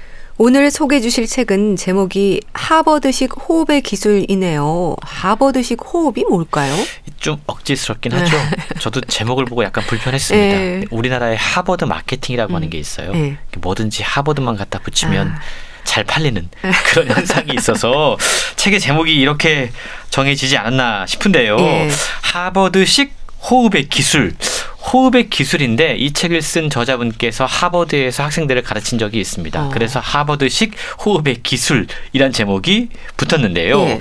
[0.43, 4.95] 오늘 소개해 주실 책은 제목이 하버드식 호흡의 기술이네요.
[4.99, 6.73] 하버드식 호흡이 뭘까요?
[7.19, 8.35] 좀 억지스럽긴 하죠.
[8.35, 8.79] 네.
[8.79, 10.57] 저도 제목을 보고 약간 불편했습니다.
[10.57, 10.85] 네.
[10.89, 12.55] 우리나라에 하버드 마케팅이라고 음.
[12.55, 13.11] 하는 게 있어요.
[13.11, 13.37] 네.
[13.59, 15.39] 뭐든지 하버드만 갖다 붙이면 아.
[15.83, 16.49] 잘 팔리는
[16.89, 18.17] 그런 현상이 있어서
[18.55, 19.71] 책의 제목이 이렇게
[20.09, 21.55] 정해지지 않았나 싶은데요.
[21.59, 21.89] 예.
[22.23, 24.33] 하버드식 호흡의 기술.
[24.81, 29.67] 호흡의 기술인데 이 책을 쓴 저자분께서 하버드에서 학생들을 가르친 적이 있습니다.
[29.67, 29.69] 어.
[29.69, 30.73] 그래서 하버드식
[31.05, 33.79] 호흡의 기술이란 제목이 붙었는데요.
[33.81, 33.99] 예.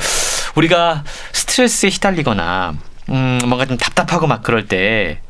[0.54, 2.74] 우리가 스트레스에 휘달리거나
[3.10, 5.20] 음, 뭔가 좀 답답하고 막 그럴 때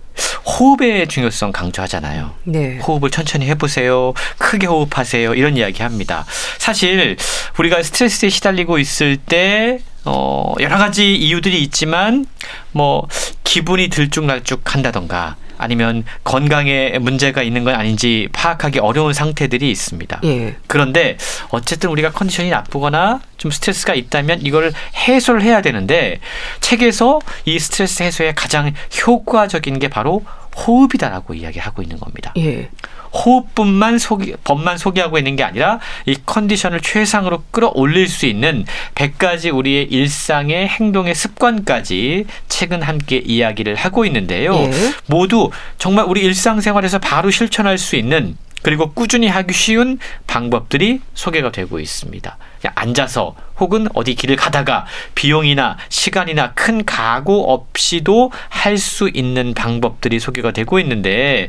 [0.45, 2.35] 호흡의 중요성 강조하잖아요.
[2.45, 2.79] 네.
[2.79, 4.13] 호흡을 천천히 해보세요.
[4.39, 5.35] 크게 호흡하세요.
[5.35, 6.25] 이런 이야기 합니다.
[6.59, 7.17] 사실
[7.59, 12.27] 우리가 스트레스에 시달리고 있을 때 어, 여러 가지 이유들이 있지만
[12.73, 13.07] 뭐
[13.51, 20.21] 기분이 들쭉날쭉 한다던가 아니면 건강에 문제가 있는 건 아닌지 파악하기 어려운 상태들이 있습니다.
[20.23, 20.57] 예.
[20.69, 21.17] 그런데
[21.49, 26.21] 어쨌든 우리가 컨디션이 나쁘거나 좀 스트레스가 있다면 이걸 해소를 해야 되는데
[26.61, 28.73] 책에서 이 스트레스 해소에 가장
[29.05, 30.25] 효과적인 게 바로
[30.57, 32.33] 호흡이다라고 이야기하고 있는 겁니다.
[32.37, 32.71] 예.
[33.13, 39.85] 호흡뿐만 소개, 법만 소개하고 있는 게 아니라 이 컨디션을 최상으로 끌어올릴 수 있는 100가지 우리의
[39.85, 44.55] 일상의 행동의 습관까지 책은 함께 이야기를 하고 있는데요.
[44.55, 44.71] 예.
[45.07, 51.81] 모두 정말 우리 일상생활에서 바로 실천할 수 있는 그리고 꾸준히 하기 쉬운 방법들이 소개가 되고
[51.81, 52.37] 있습니다.
[52.75, 60.53] 앉아서 혹은 어디 길을 가다가 비용이나 시간이나 큰 각오 없이도 할 수 있는 방법들이 소개가
[60.53, 61.49] 되고 있는데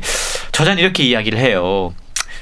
[0.52, 1.92] 저자는 이렇게 이야기를 해요.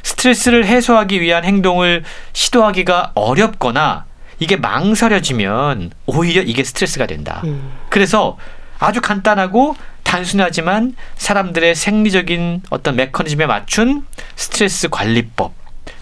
[0.02, 4.04] 스트레스를 해소하기 위한 행동을 시도하기가 어렵거나
[4.38, 7.42] 이게 망설여지면 오히려 이게 스트레스가 된다.
[7.44, 7.72] 음.
[7.90, 8.36] 그래서
[8.78, 15.52] 아주 간단하고 단순하지만 사람들의 생리적인 어떤 메커니즘에 맞춘 스트레스 관리법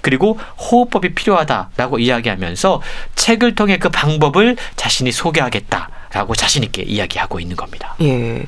[0.00, 2.80] 그리고 호흡법이 필요하다라고 이야기하면서
[3.16, 7.96] 책을 통해 그 방법을 자신이 소개하겠다라고 자신 있게 이야기하고 있는 겁니다.
[8.00, 8.46] 예.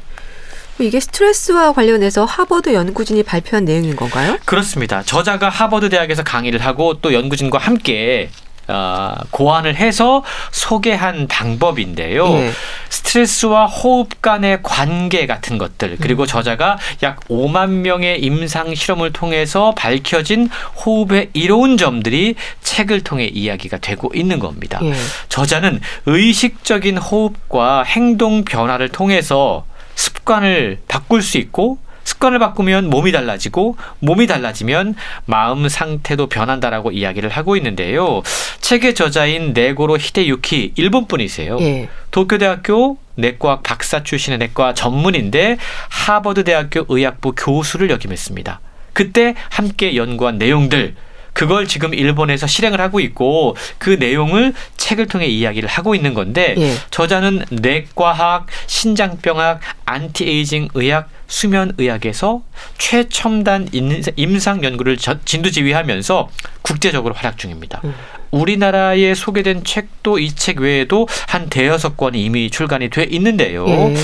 [0.85, 4.39] 이게 스트레스와 관련해서 하버드 연구진이 발표한 내용인 건가요?
[4.45, 5.03] 그렇습니다.
[5.03, 8.31] 저자가 하버드 대학에서 강의를 하고 또 연구진과 함께
[8.71, 12.25] 어, 고안을 해서 소개한 방법인데요.
[12.29, 12.53] 예.
[12.89, 16.27] 스트레스와 호흡 간의 관계 같은 것들 그리고 음.
[16.27, 20.49] 저자가 약 5만 명의 임상 실험을 통해서 밝혀진
[20.85, 24.79] 호흡의 이로운 점들이 책을 통해 이야기가 되고 있는 겁니다.
[24.83, 24.93] 예.
[25.29, 29.65] 저자는 의식적인 호흡과 행동 변화를 통해서
[30.01, 34.95] 습관을 바꿀 수 있고 습관을 바꾸면 몸이 달라지고 몸이 달라지면
[35.27, 38.23] 마음 상태도 변한다라고 이야기를 하고 있는데요.
[38.61, 41.59] 책의 저자인 네고로 히데유키 일본 분이세요.
[41.61, 41.89] 예.
[42.11, 45.59] 도쿄대학교 내과학 박사 출신의 내과 전문인데
[45.91, 48.61] 하버드 대학교 의학부 교수를 역임했습니다.
[48.95, 50.95] 그때 함께 연구한 내용들
[51.33, 56.75] 그걸 지금 일본에서 실행을 하고 있고 그 내용을 책을 통해 이야기를 하고 있는 건데 예.
[56.91, 62.43] 저자는 내과학, 신장병학, 안티에이징 의학, 수면 의학에서
[62.79, 63.69] 최첨단
[64.17, 66.29] 임상 연구를 진두지휘하면서
[66.63, 67.81] 국제적으로 활약 중입니다.
[67.85, 67.95] 음.
[68.33, 73.67] 우리나라에 소개된 책도 이 책 외에도 한 대여섯 권이 이미 출간이 돼 있는데요.
[73.69, 73.95] 예.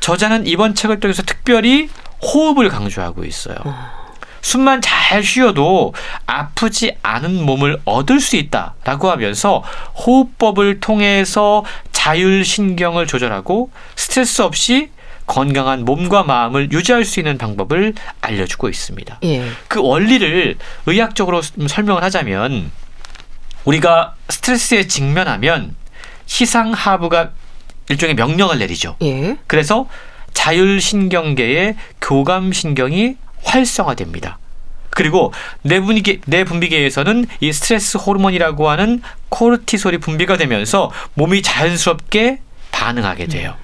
[0.00, 1.88] 저자는 이번 책을 통해서 특별히
[2.22, 3.56] 호흡을 강조하고 있어요.
[3.66, 3.72] 음.
[4.44, 5.94] 숨만 잘 쉬어도
[6.26, 9.64] 아프지 않은 몸을 얻을 수 있다라고 하면서
[9.96, 14.90] 호흡법을 통해서 자율신경을 조절하고 스트레스 없이
[15.26, 19.18] 건강한 몸과 마음을 유지할 수 있는 방법을 알려주고 있습니다.
[19.24, 19.48] 예.
[19.66, 22.70] 그 원리를 의학적으로 설명을 하자면
[23.64, 25.74] 우리가 스트레스에 직면하면
[26.26, 27.30] 시상하부가
[27.88, 28.96] 일종의 명령을 내리죠.
[29.00, 29.38] 예.
[29.46, 29.88] 그래서
[30.34, 34.38] 자율신경계의 교감신경이 활성화됩니다.
[34.90, 42.38] 그리고 내 분비계, 내 분비계에서는 이 스트레스 호르몬이라고 하는 코르티솔이 분비가 되면서 몸이 자연스럽게
[42.70, 43.54] 반응하게 돼요.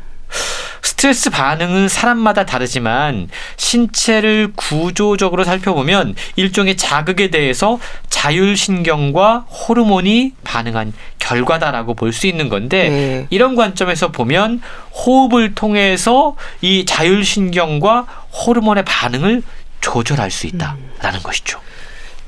[0.83, 12.13] 스트레스 반응은 사람마다 다르지만 신체를 구조적으로 살펴보면 일종의 자극에 대해서 자율신경과 호르몬이 반응한 결과다라고 볼
[12.13, 13.27] 수 있는 건데 네.
[13.31, 14.61] 이런 관점에서 보면
[14.93, 19.43] 호흡을 통해서 이 자율신경과 호르몬의 반응을
[19.81, 20.79] 조절할 수 있다라는
[21.19, 21.23] 음.
[21.23, 21.61] 것이죠.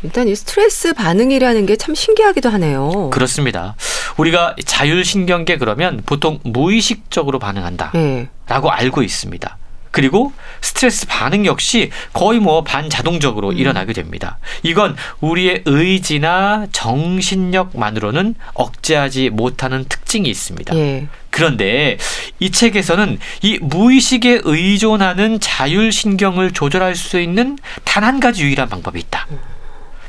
[0.03, 3.11] 일단 이 스트레스 반응이라는 게 참 신기하기도 하네요.
[3.11, 3.77] 그렇습니다.
[4.17, 8.29] 우리가 자율신경계 그러면 보통 무의식적으로 반응한다라고 네.
[8.49, 9.57] 알고 있습니다.
[9.93, 13.57] 그리고 스트레스 반응 역시 거의 뭐 반자동적으로 음.
[13.57, 14.39] 일어나게 됩니다.
[14.65, 20.75] 이건 우리의 의지나 정신력만으로는 억제하지 못하는 특징이 있습니다.
[20.77, 21.07] 예.
[21.31, 21.97] 그런데
[22.41, 29.29] 이 책에서는 이 무의식에 의존하는 자율신경을 조절할 수 있는 단 한 가지 유일한 방법이 있다.
[29.31, 29.39] 음.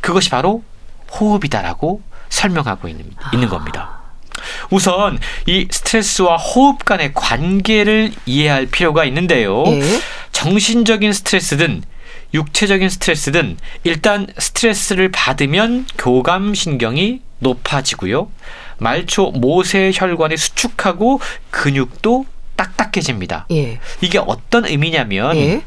[0.01, 0.63] 그것이 바로
[1.11, 4.02] 호흡이다라고 설명하고 있는, 있는 겁니다.
[4.69, 9.63] 우선 이 스트레스와 호흡 간의 관계를 이해할 필요가 있는데요.
[9.63, 9.81] 네.
[10.31, 11.83] 정신적인 스트레스든
[12.33, 18.29] 육체적인 스트레스든 일단 스트레스를 받으면 교감 신경이 높아지고요.
[18.79, 21.19] 말초 모세 혈관이 수축하고
[21.51, 22.25] 근육도
[22.55, 23.47] 딱딱해집니다.
[23.51, 23.79] 예.
[24.01, 25.63] 이게 어떤 의미냐면 예.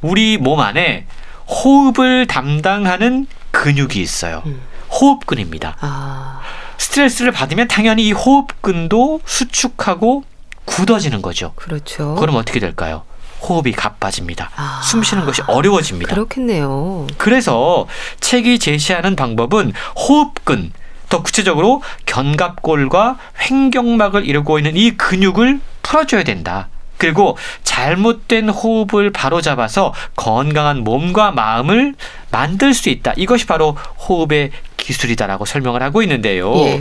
[0.00, 1.06] 우리 몸 안에
[1.46, 4.42] 호흡을 담당하는 근육이 있어요.
[4.46, 4.60] 음.
[4.90, 5.76] 호흡근입니다.
[5.80, 6.40] 아.
[6.80, 10.24] 스트레스를 받으면 당연히 이 호흡근도 수축하고
[10.64, 11.52] 굳어지는 거죠.
[11.54, 12.14] 그렇죠.
[12.14, 13.02] 그럼 어떻게 될까요?
[13.42, 14.50] 호흡이 가빠집니다.
[14.56, 16.14] 아, 숨 쉬는 것이 어려워집니다.
[16.14, 17.06] 그렇겠네요.
[17.18, 17.86] 그래서
[18.20, 20.72] 책이 제시하는 방법은 호흡근,
[21.10, 23.18] 더 구체적으로 견갑골과
[23.50, 26.68] 횡격막을 이루고 있는 이 근육을 풀어줘야 된다.
[26.96, 31.94] 그리고 잘못된 호흡을 바로잡아서 건강한 몸과 마음을
[32.30, 33.14] 만들 수 있다.
[33.16, 33.76] 이것이 바로
[34.08, 34.50] 호흡의
[34.90, 36.52] 기술이다라고 설명을 하고 있는데요.
[36.56, 36.80] 예.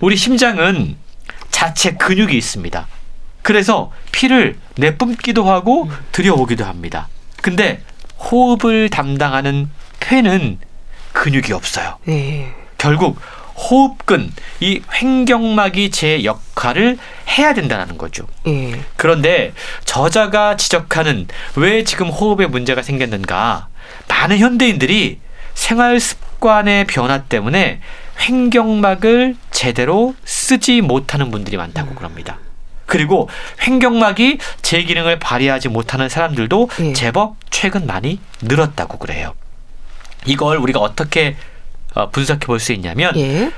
[0.00, 0.96] 우리 심장은
[1.50, 2.86] 자체 근육이 있습니다.
[3.42, 7.08] 그래서 피를 내뿜기도 하고 들여오기도 합니다.
[7.42, 7.82] 근데
[8.18, 9.70] 호흡을 담당하는
[10.00, 10.58] 폐는
[11.12, 11.98] 근육이 없어요.
[12.08, 12.52] 예.
[12.78, 13.18] 결국
[13.56, 16.96] 호흡근, 이 횡격막이 제 역할을
[17.28, 18.26] 해야 된다는 거죠.
[18.46, 18.80] 예.
[18.96, 19.52] 그런데
[19.84, 23.68] 저자가 지적하는 왜 지금 호흡에 문제가 생겼는가?
[24.08, 25.18] 많은 현대인들이
[25.52, 27.80] 생활 습 관의 변화 때문에
[28.20, 31.94] 횡격막을 제대로 쓰지 못하는 분들이 많다고 음.
[31.94, 32.38] 그럽니다.
[32.86, 33.28] 그리고
[33.66, 36.92] 횡격막이 제 기능을 발휘하지 못하는 사람들도 예.
[36.92, 39.34] 제법 최근 많이 늘었다고 그래요.
[40.26, 41.36] 이걸 우리가 어떻게
[41.94, 43.52] 어, 분석해 볼 수 있냐면 예.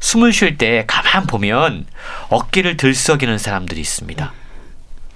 [0.00, 1.86] 숨을 쉴 때 가만 보면
[2.28, 4.32] 어깨를 들썩이는 사람들이 있습니다.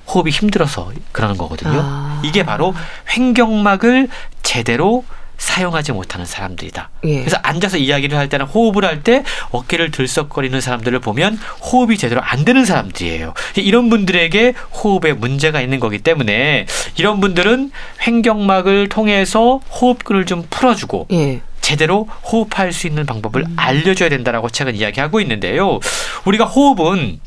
[0.07, 1.81] 호흡이 힘들어서 그러는 거거든요.
[1.83, 2.23] 아.
[2.25, 2.75] 이게 바로
[3.17, 4.09] 횡격막을
[4.43, 5.05] 제대로
[5.51, 6.91] 사용하지 못하는 사람들이다.
[7.05, 7.19] 예.
[7.21, 12.45] 그래서 앉아서 이야기를 할 때나 호흡을 할 때 어깨를 들썩거리는 사람들을 보면 호흡이 제대로 안
[12.45, 13.33] 되는 사람들이에요.
[13.57, 17.71] 이런 분들에게 호흡에 문제가 있는 거기 때문에 이런 분들은
[18.07, 21.41] 횡격막을 통해서 호흡근을 좀 풀어주고 예.
[21.63, 23.55] 제대로 호흡할 수 있는 방법을 음.
[23.57, 25.81] 알려줘야 된다라고 책은 이야기하고 있는데요.
[26.27, 27.19] 우리가 호흡은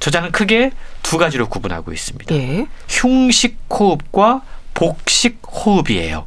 [0.00, 0.72] 저자는 크게
[1.02, 2.34] 두 가지로 구분하고 있습니다.
[2.34, 2.66] 예.
[2.88, 4.42] 흉식 호흡과
[4.74, 6.26] 복식 호흡이에요.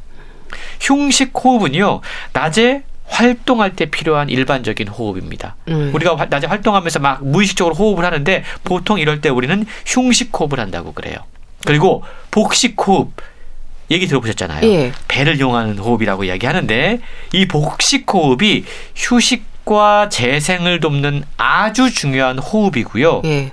[0.80, 2.00] 흉식 호흡은요,
[2.32, 5.56] 낮에 활동할 때 필요한 일반적인 호흡입니다.
[5.68, 5.90] 음.
[5.94, 11.16] 우리가 낮에 활동하면서 막 무의식적으로 호흡을 하는데 보통 이럴 때 우리는 흉식 호흡을 한다고 그래요.
[11.64, 13.12] 그리고 복식 호흡
[13.90, 14.70] 얘기 들어보셨잖아요.
[14.70, 14.92] 예.
[15.08, 17.00] 배를 이용하는 호흡이라고 이야기하는데
[17.32, 23.22] 이 복식 호흡이 휴식과 재생을 돕는 아주 중요한 호흡이고요.
[23.24, 23.50] 예.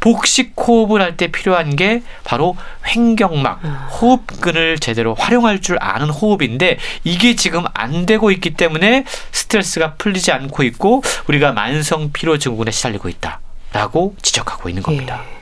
[0.00, 3.88] 복식 호흡을 할 때 필요한 게 바로 횡격막, 아.
[4.00, 10.62] 호흡근을 제대로 활용할 줄 아는 호흡인데 이게 지금 안 되고 있기 때문에 스트레스가 풀리지 않고
[10.62, 13.40] 있고 우리가 만성 피로 증후군에 시달리고 있다
[13.72, 15.22] 라고 지적하고 있는 겁니다.
[15.36, 15.39] 예.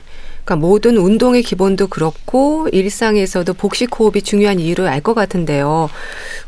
[0.49, 5.89] 그러니까 모든 운동의 기본도 그렇고 일상에서도 복식 호흡이 중요한 이유를 알 것 같은데요.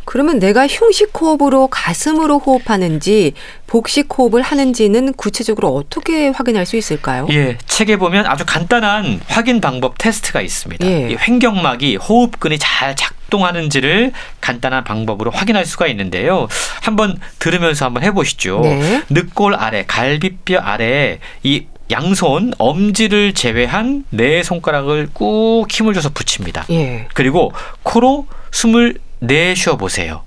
[0.03, 3.33] 그러면 내가 흉식 호흡으로 가슴으로 호흡하는지
[3.65, 7.27] 복식 호흡을 하는지는 구체적으로 어떻게 확인할 수 있을까요?
[7.31, 10.85] 예, 책에 보면 아주 간단한 확인 방법 테스트가 있습니다.
[10.85, 11.11] 예.
[11.11, 14.11] 이 횡격막이 호흡근이 잘 작동하는지를
[14.41, 16.47] 간단한 방법으로 확인할 수가 있는데요.
[16.81, 18.59] 한번 들으면서 한번 해보시죠.
[18.63, 19.03] 네.
[19.09, 26.65] 늑골 아래, 갈비뼈 아래에 이 양손 엄지를 제외한 네 손가락을 꾹 힘을 줘서 붙입니다.
[26.69, 27.07] 예.
[27.13, 27.51] 그리고
[27.83, 30.23] 코로 숨을 내쉬어 보세요.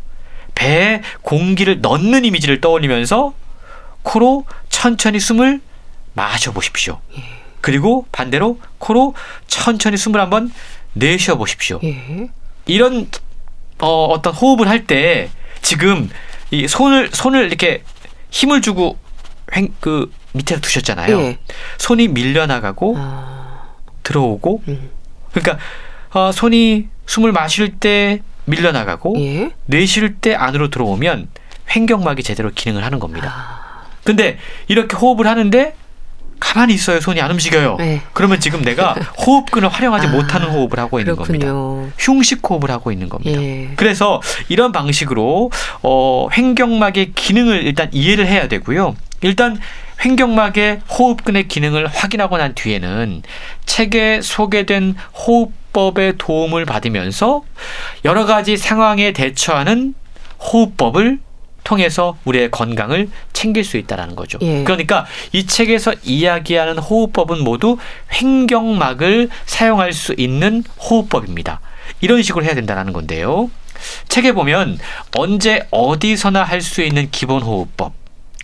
[0.55, 3.35] 배에 공기를 넣는 이미지를 떠올리면서
[4.03, 5.61] 코로 천천히 숨을
[6.13, 7.01] 마셔 보십시오.
[7.17, 7.23] 예.
[7.61, 9.15] 그리고 반대로 코로
[9.47, 10.53] 천천히 숨을 한번
[10.93, 11.81] 내쉬어 보십시오.
[11.83, 12.29] 예.
[12.67, 13.09] 이런
[13.81, 15.31] 어, 어떤 호흡을 할 때
[15.63, 16.11] 지금
[16.51, 17.83] 이 손을 손을 이렇게
[18.31, 18.99] 힘을 주고
[19.57, 21.21] 횡, 그 밑에 두셨잖아요.
[21.21, 21.39] 예.
[21.79, 23.69] 손이 밀려나가고 아...
[24.03, 24.91] 들어오고 음.
[25.33, 25.59] 그러니까
[26.13, 29.51] 어, 손이 숨을 마실 때 밀려나가고 예?
[29.67, 31.29] 내쉴 때 안으로 들어오면
[31.75, 33.33] 횡격막이 제대로 기능을 하는 겁니다.
[33.33, 33.85] 아...
[34.03, 35.75] 근데 이렇게 호흡을 하는데
[36.41, 37.01] 가만히 있어요.
[37.01, 37.77] 손이 안 움직여요.
[37.79, 38.03] 네.
[38.13, 38.93] 그러면 지금 내가
[39.25, 41.39] 호흡근을 활용하지 아, 못하는 호흡을 하고 있는 그렇군요.
[41.39, 41.95] 겁니다.
[41.99, 43.41] 흉식 호흡을 하고 있는 겁니다.
[43.41, 43.71] 예.
[43.77, 45.51] 그래서 이런 방식으로
[45.83, 48.95] 어, 횡격막의 기능을 일단 이해를 해야 되고요.
[49.23, 49.59] 일단
[50.05, 53.23] 횡격막의 호흡근의 기능을 확인하고 난 뒤에는
[53.67, 57.43] 책에 소개된 호흡법의 도움을 받으면서
[58.05, 59.95] 여러 가지 상황에 대처하는
[60.41, 61.19] 호흡법을
[61.65, 64.39] 통해서 우리의 건강을 챙길 수 있다라는 거죠.
[64.43, 64.65] 예.
[64.65, 67.79] 그러니까 이 책에서 이야기하는 호흡법은 모두
[68.13, 71.61] 횡격막을 사용할 수 있는 호흡법입니다.
[72.03, 73.51] 이런 식으로 해야 된다는 건데요.
[74.09, 74.79] 책에 보면
[75.17, 77.93] 언제 어디서나 할 수 있는 기본 호흡법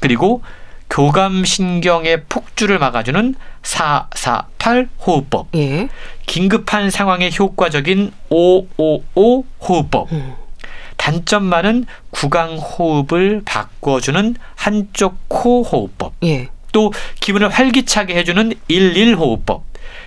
[0.01, 0.42] 그리고
[0.91, 5.88] 교감 신경의 폭주를 막아주는 448 호흡법, 예.
[6.26, 10.34] 긴급한 상황에 효과적인 555 호흡법, 음.
[10.97, 16.49] 단점 많은 구강 호흡을 바꿔주는 한쪽 코 호흡법, 예.
[16.72, 19.62] 또 기분을 활기차게 해주는 11 호흡법,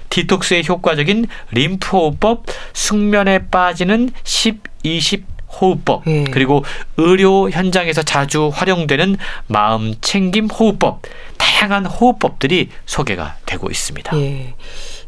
[0.09, 6.23] detox에 효과적인 림프 호흡법, 숙면에 빠지는 10, 20 호흡법 예.
[6.25, 6.63] 그리고
[6.97, 11.01] 의료 현장에서 자주 활용되는 마음 챙김 호흡법
[11.37, 14.17] 다양한 호흡법들이 소개가 되고 있습니다.
[14.17, 14.53] 예.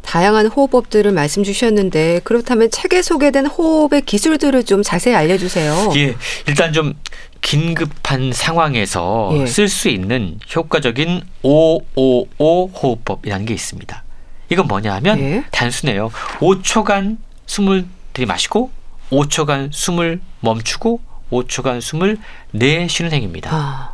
[0.02, 5.92] 다양한 호흡법들을 말씀 주셨는데 그렇다면 책에 소개된 호흡의 기술들을 좀 자세히 알려주세요.
[5.96, 6.16] 예,
[6.48, 6.94] 일단 좀
[7.42, 9.46] 긴급한 상황에서 예.
[9.48, 14.04] 쓸수 있는 효과적인 555 호흡법이라는 게 있습니다.
[14.50, 15.44] 이건 뭐냐 하면 예.
[15.52, 16.12] 단순해요.
[16.40, 17.18] 5초간
[17.48, 18.72] 숨을 들이마시고
[19.12, 21.02] 5초간 숨을 멈추고
[21.32, 22.18] 5초간 숨을
[22.52, 23.50] 내쉬는 행위입니다.
[23.54, 23.92] 아.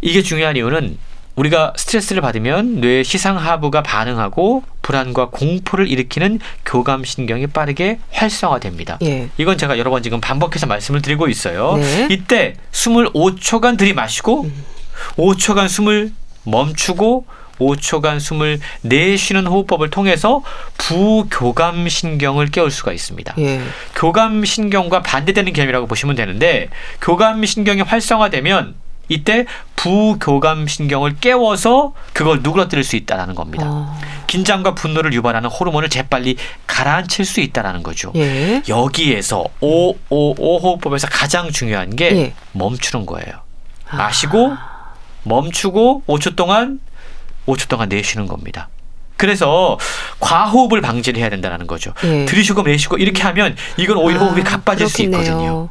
[0.00, 0.98] 이게 중요한 이유는
[1.36, 8.98] 우리가 스트레스를 받으면 뇌 시상하부가 반응하고 불안과 공포를 일으키는 교감 신경이 빠르게 활성화됩니다.
[9.02, 9.28] 예.
[9.38, 11.76] 이건 제가 여러 번 지금 반복해서 말씀을 드리고 있어요.
[11.76, 12.08] 네.
[12.10, 14.64] 이때 숨을 5초간 들이마시고 음.
[15.16, 16.12] 5초간 숨을
[16.44, 17.26] 멈추고
[17.60, 20.42] 5초간 숨을 내쉬는 호흡법을 통해서
[20.78, 23.34] 부교감 신경을 깨울 수가 있습니다.
[23.38, 23.60] 예.
[23.94, 26.68] 교감 신경과 반대되는 개념이라고 보시면 되는데
[27.00, 28.74] 교감 신경이 활성화되면
[29.08, 29.44] 이때
[29.76, 33.66] 부교감 신경을 깨워서 그걸 누그러뜨릴 수 있다라는 겁니다.
[33.68, 33.98] 어.
[34.28, 36.36] 긴장과 분노를 유발하는 호르몬을 재빨리
[36.68, 38.12] 가라앉힐 수 있다라는 거죠.
[38.14, 38.62] 예.
[38.68, 42.34] 여기에서 555 호흡법에서 가장 중요한 게 예.
[42.52, 43.40] 멈추는 거예요.
[43.88, 43.96] 아.
[43.96, 44.56] 마시고
[45.24, 46.78] 멈추고 5초 동안
[47.54, 48.68] 5초 동안 내쉬는 겁니다.
[49.16, 49.78] 그래서
[50.20, 51.92] 과호흡을 방지를 해야 된다는 거죠.
[52.04, 52.24] 예.
[52.24, 55.22] 들이쉬고 내쉬고 이렇게 하면 이건 오히려 아, 호흡이 가빠질 그렇겠네요.
[55.22, 55.68] 수 있거든요.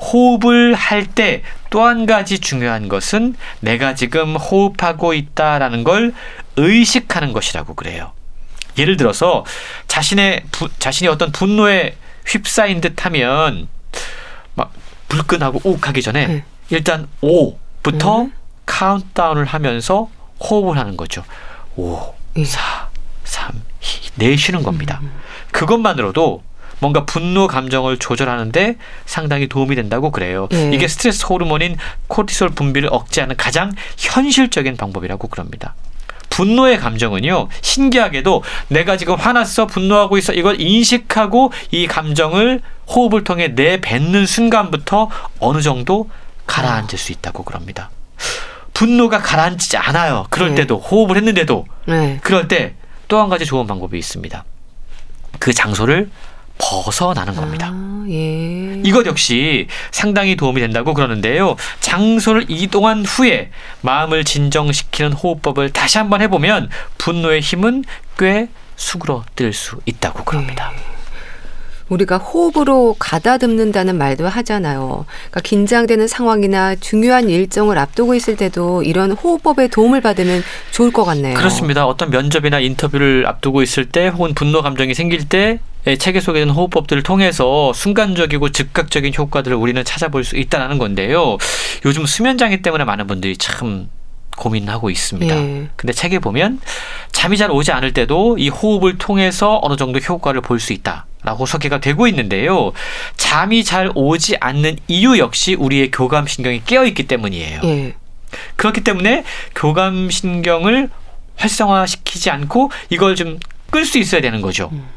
[0.00, 6.14] 호흡을 할 때 또 한 가지 중요한 것은 내가 지금 호흡하고 있다라는 걸
[6.56, 8.12] 의식하는 것이라고 그래요.
[8.78, 9.44] 예를 들어서
[9.86, 11.96] 자신의 부, 자신이 어떤 분노에
[12.26, 13.68] 휩싸인 듯하면
[14.54, 14.72] 막
[15.08, 16.44] 불끈하고 욱하기 전에 네.
[16.70, 18.32] 일단 5부터 음.
[18.66, 20.08] 카운트다운을 하면서
[20.40, 21.24] 호흡을 하는 거죠.
[21.76, 22.44] 5, 예.
[22.44, 22.88] 4,
[23.24, 25.00] 3, 2, 내쉬는 겁니다.
[25.02, 25.12] 음.
[25.50, 26.42] 그것만으로도
[26.80, 30.48] 뭔가 분노 감정을 조절하는데 상당히 도움이 된다고 그래요.
[30.52, 30.70] 예.
[30.72, 31.76] 이게 스트레스 호르몬인
[32.06, 35.74] 코티솔 분비를 억제하는 가장 현실적인 방법이라고 그럽니다.
[36.30, 44.24] 분노의 감정은요, 신기하게도 내가 지금 화났어, 분노하고 있어, 이걸 인식하고 이 감정을 호흡을 통해 내뱉는
[44.26, 45.10] 순간부터
[45.40, 46.08] 어느 정도
[46.46, 47.90] 가라앉을 수 있다고 그럽니다.
[48.78, 50.26] 분노가 가라앉지 않아요.
[50.30, 50.54] 그럴 네.
[50.56, 52.18] 때도 호흡을 했는데도 네.
[52.22, 52.74] 그럴 때
[53.08, 54.44] 또 한 가지 좋은 방법이 있습니다.
[55.38, 56.10] 그 장소를
[56.58, 57.70] 벗어나는 겁니다.
[57.72, 58.80] 아, 예.
[58.84, 61.56] 이것 역시 상당히 도움이 된다고 그러는데요.
[61.80, 63.50] 장소를 이동한 후에
[63.80, 66.68] 마음을 진정시키는 호흡법을 다시 한번 해보면
[66.98, 67.84] 분노의 힘은
[68.18, 70.70] 꽤 수그러들 수 있다고 그럽니다.
[70.76, 70.97] 예.
[71.88, 75.06] 우리가 호흡으로 가다듬는다는 말도 하잖아요.
[75.30, 81.34] 그러니까 긴장되는 상황이나 중요한 일정을 앞두고 있을 때도 이런 호흡법의 도움을 받으면 좋을 것 같네요.
[81.34, 81.86] 그렇습니다.
[81.86, 85.60] 어떤 면접이나 인터뷰를 앞두고 있을 때 혹은 분노 감정이 생길 때
[85.98, 91.38] 책에 소개된 호흡법들을 통해서 순간적이고 즉각적인 효과들을 우리는 찾아볼 수 있다는 건데요.
[91.86, 93.88] 요즘 수면 장애 때문에 많은 분들이 참
[94.36, 95.34] 고민하고 있습니다.
[95.34, 95.68] 예.
[95.74, 96.60] 근데 책에 보면
[97.10, 101.06] 잠이 잘 오지 않을 때도 이 호흡을 통해서 어느 정도 효과를 볼 수 있다.
[101.22, 102.72] 라고 소개가 되고 있는데요.
[103.16, 107.60] 잠이 잘 오지 않는 이유 역시 우리의 교감신경이 깨어있기 때문이에요.
[107.64, 107.94] 예.
[108.56, 110.90] 그렇기 때문에 교감신경을
[111.36, 113.38] 활성화시키지 않고 이걸 좀
[113.70, 114.70] 끌 수 있어야 되는 거죠.
[114.72, 114.88] 음.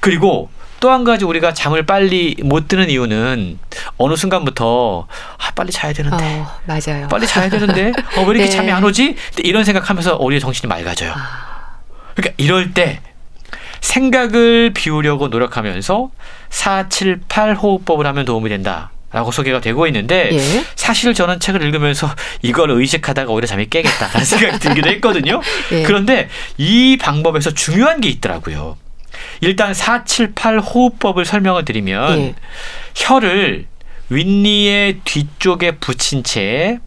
[0.00, 0.50] 그리고
[0.80, 3.58] 또 한 가지 우리가 잠을 빨리 못 드는 이유는
[3.96, 5.06] 어느 순간부터
[5.38, 6.24] 아, 빨리 자야 되는데.
[6.40, 7.08] 어, 맞아요.
[7.08, 7.92] 빨리 자야 되는데.
[8.16, 8.48] 어, 왜 이렇게 네.
[8.50, 9.16] 잠이 안 오지?
[9.38, 11.12] 이런 생각하면서 우리의 정신이 맑아져요.
[11.16, 11.78] 아.
[12.14, 13.00] 그러니까 이럴 때
[13.80, 16.10] 생각을 비우려고 노력하면서
[16.50, 18.90] 4, 7, 8 호흡법을 하면 도움이 된다.
[19.10, 20.64] 라고 소개가 되고 있는데 예?
[20.76, 25.40] 사실 저는 책을 읽으면서 이걸 의식하다가 오히려 잠이 깨겠다라는 생각이 들기도 했거든요.
[25.72, 25.82] 예.
[25.82, 28.76] 그런데 이 방법에서 중요한 게 있더라고요.
[29.40, 32.34] 일단 4, 7, 8 호흡법을 설명을 드리면 예.
[32.94, 33.66] 혀를
[34.10, 36.78] 윗니의 뒤쪽에 붙인 채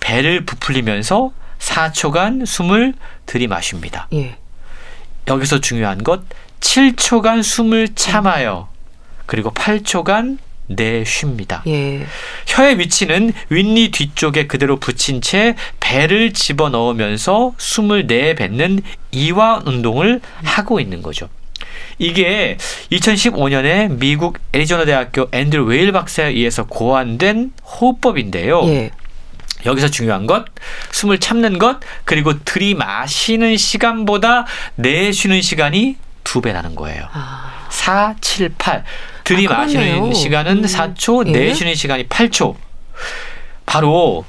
[0.00, 2.94] 배를 부풀리면서 4초간 숨을
[3.26, 4.08] 들이마십니다.
[4.14, 4.36] 예.
[5.28, 6.22] 여기서 중요한 것
[6.60, 8.68] 7초간 숨을 참아요.
[9.26, 11.62] 그리고 8초간 내쉽니다.
[11.66, 12.06] 예.
[12.46, 18.80] 혀의 위치는 윗니 뒤쪽에 그대로 붙인 채 배를 집어 넣으면서 숨을 내뱉는
[19.12, 21.28] 이완 운동을 하고 있는 거죠.
[21.98, 22.56] 이게
[22.92, 28.64] 2015년에 미국 애리조나 대학교 앤드류 웨일 박사에 의해서 고안된 호흡법인데요.
[28.68, 28.90] 예.
[29.66, 30.44] 여기서 중요한 것,
[30.90, 34.46] 숨을 참는 것, 그리고 들이마시는 시간보다
[34.76, 37.08] 내쉬는 시간이 두 배라는 거예요.
[37.12, 37.66] 아.
[37.70, 38.84] 4, 7, 8.
[39.24, 40.62] 들이마시는 아, 시간은 음.
[40.64, 41.32] 4초, 예?
[41.32, 42.54] 내쉬는 시간이 8초.
[43.66, 44.24] 바로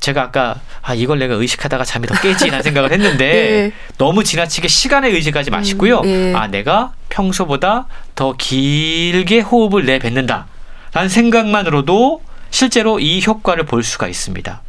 [0.00, 3.24] 제가 아까 아 이걸 내가 의식하다가 잠이 더 깨지라는 생각을 했는데
[3.66, 3.72] 예.
[3.98, 6.00] 너무 지나치게 시간에 의식하지 마시고요.
[6.00, 6.34] 음, 예.
[6.36, 10.46] 아 내가 평소보다 더 길게 호흡을 내뱉는다.
[10.92, 12.22] 라는 생각만으로도
[12.56, 14.62] 실제로 이 효과를 볼 수가 있습니다.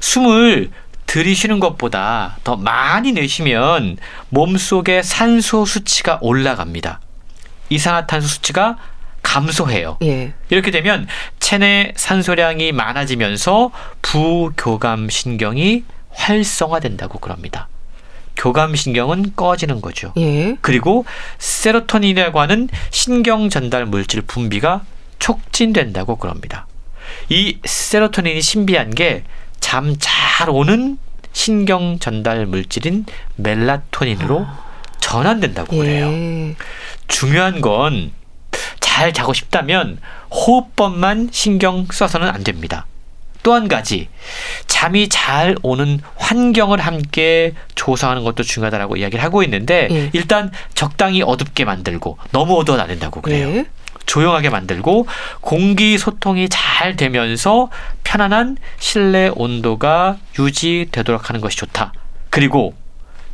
[0.00, 0.70] 숨을
[1.04, 3.98] 들이쉬는 것보다 더 많이 내쉬면
[4.30, 7.00] 몸속의 산소 수치가 올라갑니다.
[7.68, 8.78] 이산화탄소 수치가
[9.22, 9.98] 감소해요.
[10.04, 10.32] 예.
[10.48, 11.06] 이렇게 되면
[11.38, 17.68] 체내 산소량이 많아지면서 부교감 신경이 활성화된다고 그럽니다.
[18.38, 20.14] 교감 신경은 꺼지는 거죠.
[20.16, 20.56] 예.
[20.62, 21.04] 그리고
[21.36, 24.80] 세로토닌이라고 하는 신경 전달 물질 분비가
[25.18, 26.66] 촉진된다고 그럽니다.
[27.28, 29.22] 이 세로토닌이 신비한 게
[29.60, 30.98] 잠 잘 오는
[31.32, 33.06] 신경 전달 물질인
[33.36, 34.64] 멜라토닌으로 아.
[35.00, 36.06] 전환된다고 그래요.
[36.12, 36.54] 예.
[37.08, 38.12] 중요한 건
[38.78, 39.98] 잘 자고 싶다면
[40.30, 42.86] 호흡법만 신경 써서는 안 됩니다.
[43.42, 44.08] 또 한 가지
[44.68, 50.10] 잠이 잘 오는 환경을 함께 조성하는 것도 중요하다고 이야기를 하고 있는데 예.
[50.12, 53.48] 일단 적당히 어둡게 만들고 너무 어두워도 안 된다고 그래요.
[53.48, 53.66] 예.
[54.06, 55.06] 조용하게 만들고
[55.40, 57.70] 공기 소통이 잘 되면서
[58.04, 61.92] 편안한 실내 온도가 유지되도록 하는 것이 좋다.
[62.30, 62.74] 그리고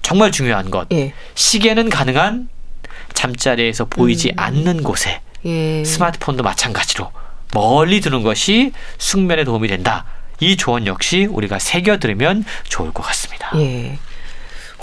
[0.02, 1.12] 정말 중요한 것 예.
[1.34, 2.48] 시계는 가능한
[3.14, 4.38] 잠자리에서 보이지 음.
[4.38, 5.84] 않는 곳에 예.
[5.84, 7.10] 스마트폰도 마찬가지로
[7.52, 10.04] 멀리 두는 것이 숙면에 도움이 된다.
[10.40, 13.50] 이 조언 역시 우리가 새겨 들으면 좋을 것 같습니다.
[13.56, 13.98] 예.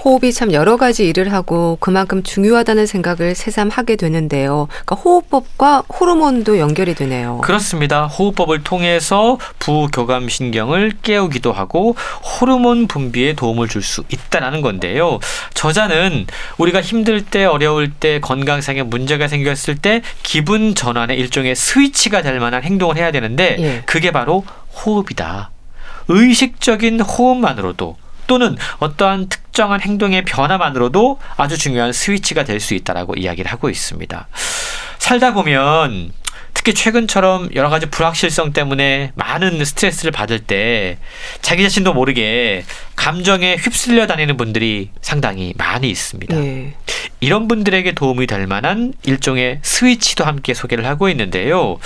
[0.04, 4.68] 호흡이 참 여러 가지 일을 하고 그만큼 중요하다는 생각을 새삼 하게 되는데요.
[4.70, 7.40] 그러니까 호흡법과 호르몬도 연결이 되네요.
[7.44, 8.06] 그렇습니다.
[8.06, 15.20] 호흡법을 통해서 부교감 신경을 깨우기도 하고 호르몬 분비에 도움을 줄 수 있다라는 건데요.
[15.54, 16.28] 저자는
[16.58, 22.64] 우리가 힘들 때 어려울 때 건강상의 문제가 생겼을 때 기분 전환의 일종의 스위치가 될 만한
[22.64, 23.84] 행동을 해야 되는데 예.
[23.86, 24.44] 그게 바로
[24.76, 25.52] 호흡이다.
[26.10, 27.96] 의식적인 호흡만으로도
[28.28, 34.28] 또는 어떠한 특 정한 행동의 변화만으로도 아주 중요한 스위치가 될 수 있다라고 이야기를 하고 있습니다.
[35.00, 36.12] 살다 보면
[36.54, 41.00] 특히 최근처럼 여러 가지 불확실성 때문에 많은 스트레스를 받을 때
[41.42, 46.36] 자기 자신도 모르게 감정에 휩쓸려 다니는 분들이 상당히 많이 있습니다.
[46.36, 46.76] 네.
[47.20, 51.78] 이런 분들에게 도움이 될 만한 일종의 스위치도 함께 소개를 하고 있는데요.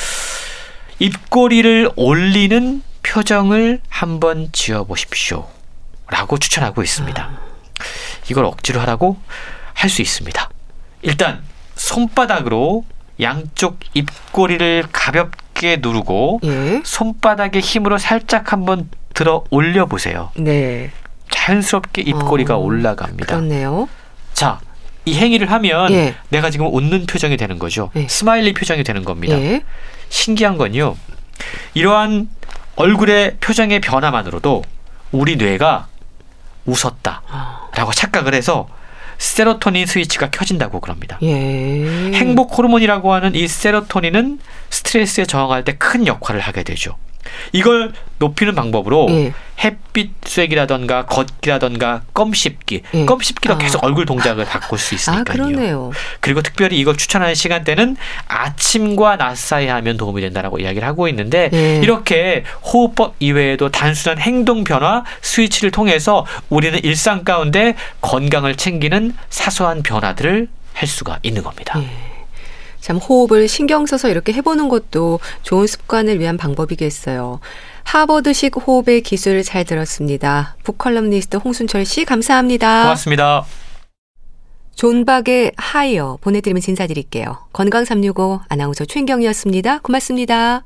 [0.99, 5.47] 입꼬리를 올리는 표정을 한번 지어 보십시오.
[6.07, 7.50] 라고 추천하고 있습니다.
[8.29, 9.17] 이걸 억지로 하라고
[9.73, 10.49] 할 수 있습니다.
[11.01, 11.41] 일단
[11.75, 12.85] 손바닥으로
[13.19, 16.81] 양쪽 입꼬리를 가볍게 누르고 예?
[16.83, 20.31] 손바닥의 힘으로 살짝 한번 들어 올려 보세요.
[20.35, 20.91] 네.
[21.31, 23.25] 자연스럽게 입꼬리가 어, 올라갑니다.
[23.35, 23.87] 그렇네요.
[24.33, 24.59] 자,
[25.05, 26.15] 이 행위를 하면 예.
[26.29, 27.89] 내가 지금 웃는 표정이 되는 거죠.
[27.95, 28.07] 예.
[28.07, 29.35] smiley 표정이 되는 겁니다.
[29.39, 29.63] 예.
[30.09, 30.95] 신기한 건요.
[31.73, 32.29] 이러한
[32.75, 34.63] 얼굴의 표정의 변화만으로도
[35.11, 35.87] 우리 뇌가
[36.65, 38.67] 웃었다라고 착각을 해서
[39.17, 41.19] 세로토닌 스위치가 켜진다고 그럽니다.
[41.21, 42.11] 예.
[42.13, 44.39] 행복 호르몬이라고 하는 이 세로토닌은
[44.71, 46.97] 스트레스에 저항할 때 큰 역할을 하게 되죠.
[47.51, 49.33] 이걸 높이는 방법으로 예.
[49.63, 53.05] 햇빛 쐐기라던가 걷기라던가 껌 씹기, 예.
[53.05, 53.57] 껌 씹기로 아.
[53.57, 55.21] 계속 얼굴 동작을 바꿀 수 있으니까요.
[55.21, 55.91] 아, 그러네요.
[56.19, 57.97] 그리고 특별히 이걸 추천하는 시간대는
[58.27, 61.77] 아침과 낮 사이에 하면 도움이 된다라고 이야기를 하고 있는데 예.
[61.77, 70.47] 이렇게 호흡법 이외에도 단순한 행동 변화 스위치를 통해서 우리는 일상 가운데 건강을 챙기는 사소한 변화들을
[70.73, 71.79] 할 수가 있는 겁니다.
[72.81, 72.85] 예.
[72.85, 77.39] 참 호흡을 신경 써서 이렇게 해보는 것도 좋은 습관을 위한 방법이겠어요.
[77.83, 80.55] 하버드식 호흡의 기술을 잘 들었습니다.
[80.63, 82.83] 북컬럼니스트 홍순철 씨 감사합니다.
[82.83, 83.45] 고맙습니다.
[84.75, 87.37] 존박의 하이어 보내드리면서 인사드릴게요.
[87.53, 89.79] 건강365 아나운서 최인경이었습니다.
[89.79, 90.63] 고맙습니다.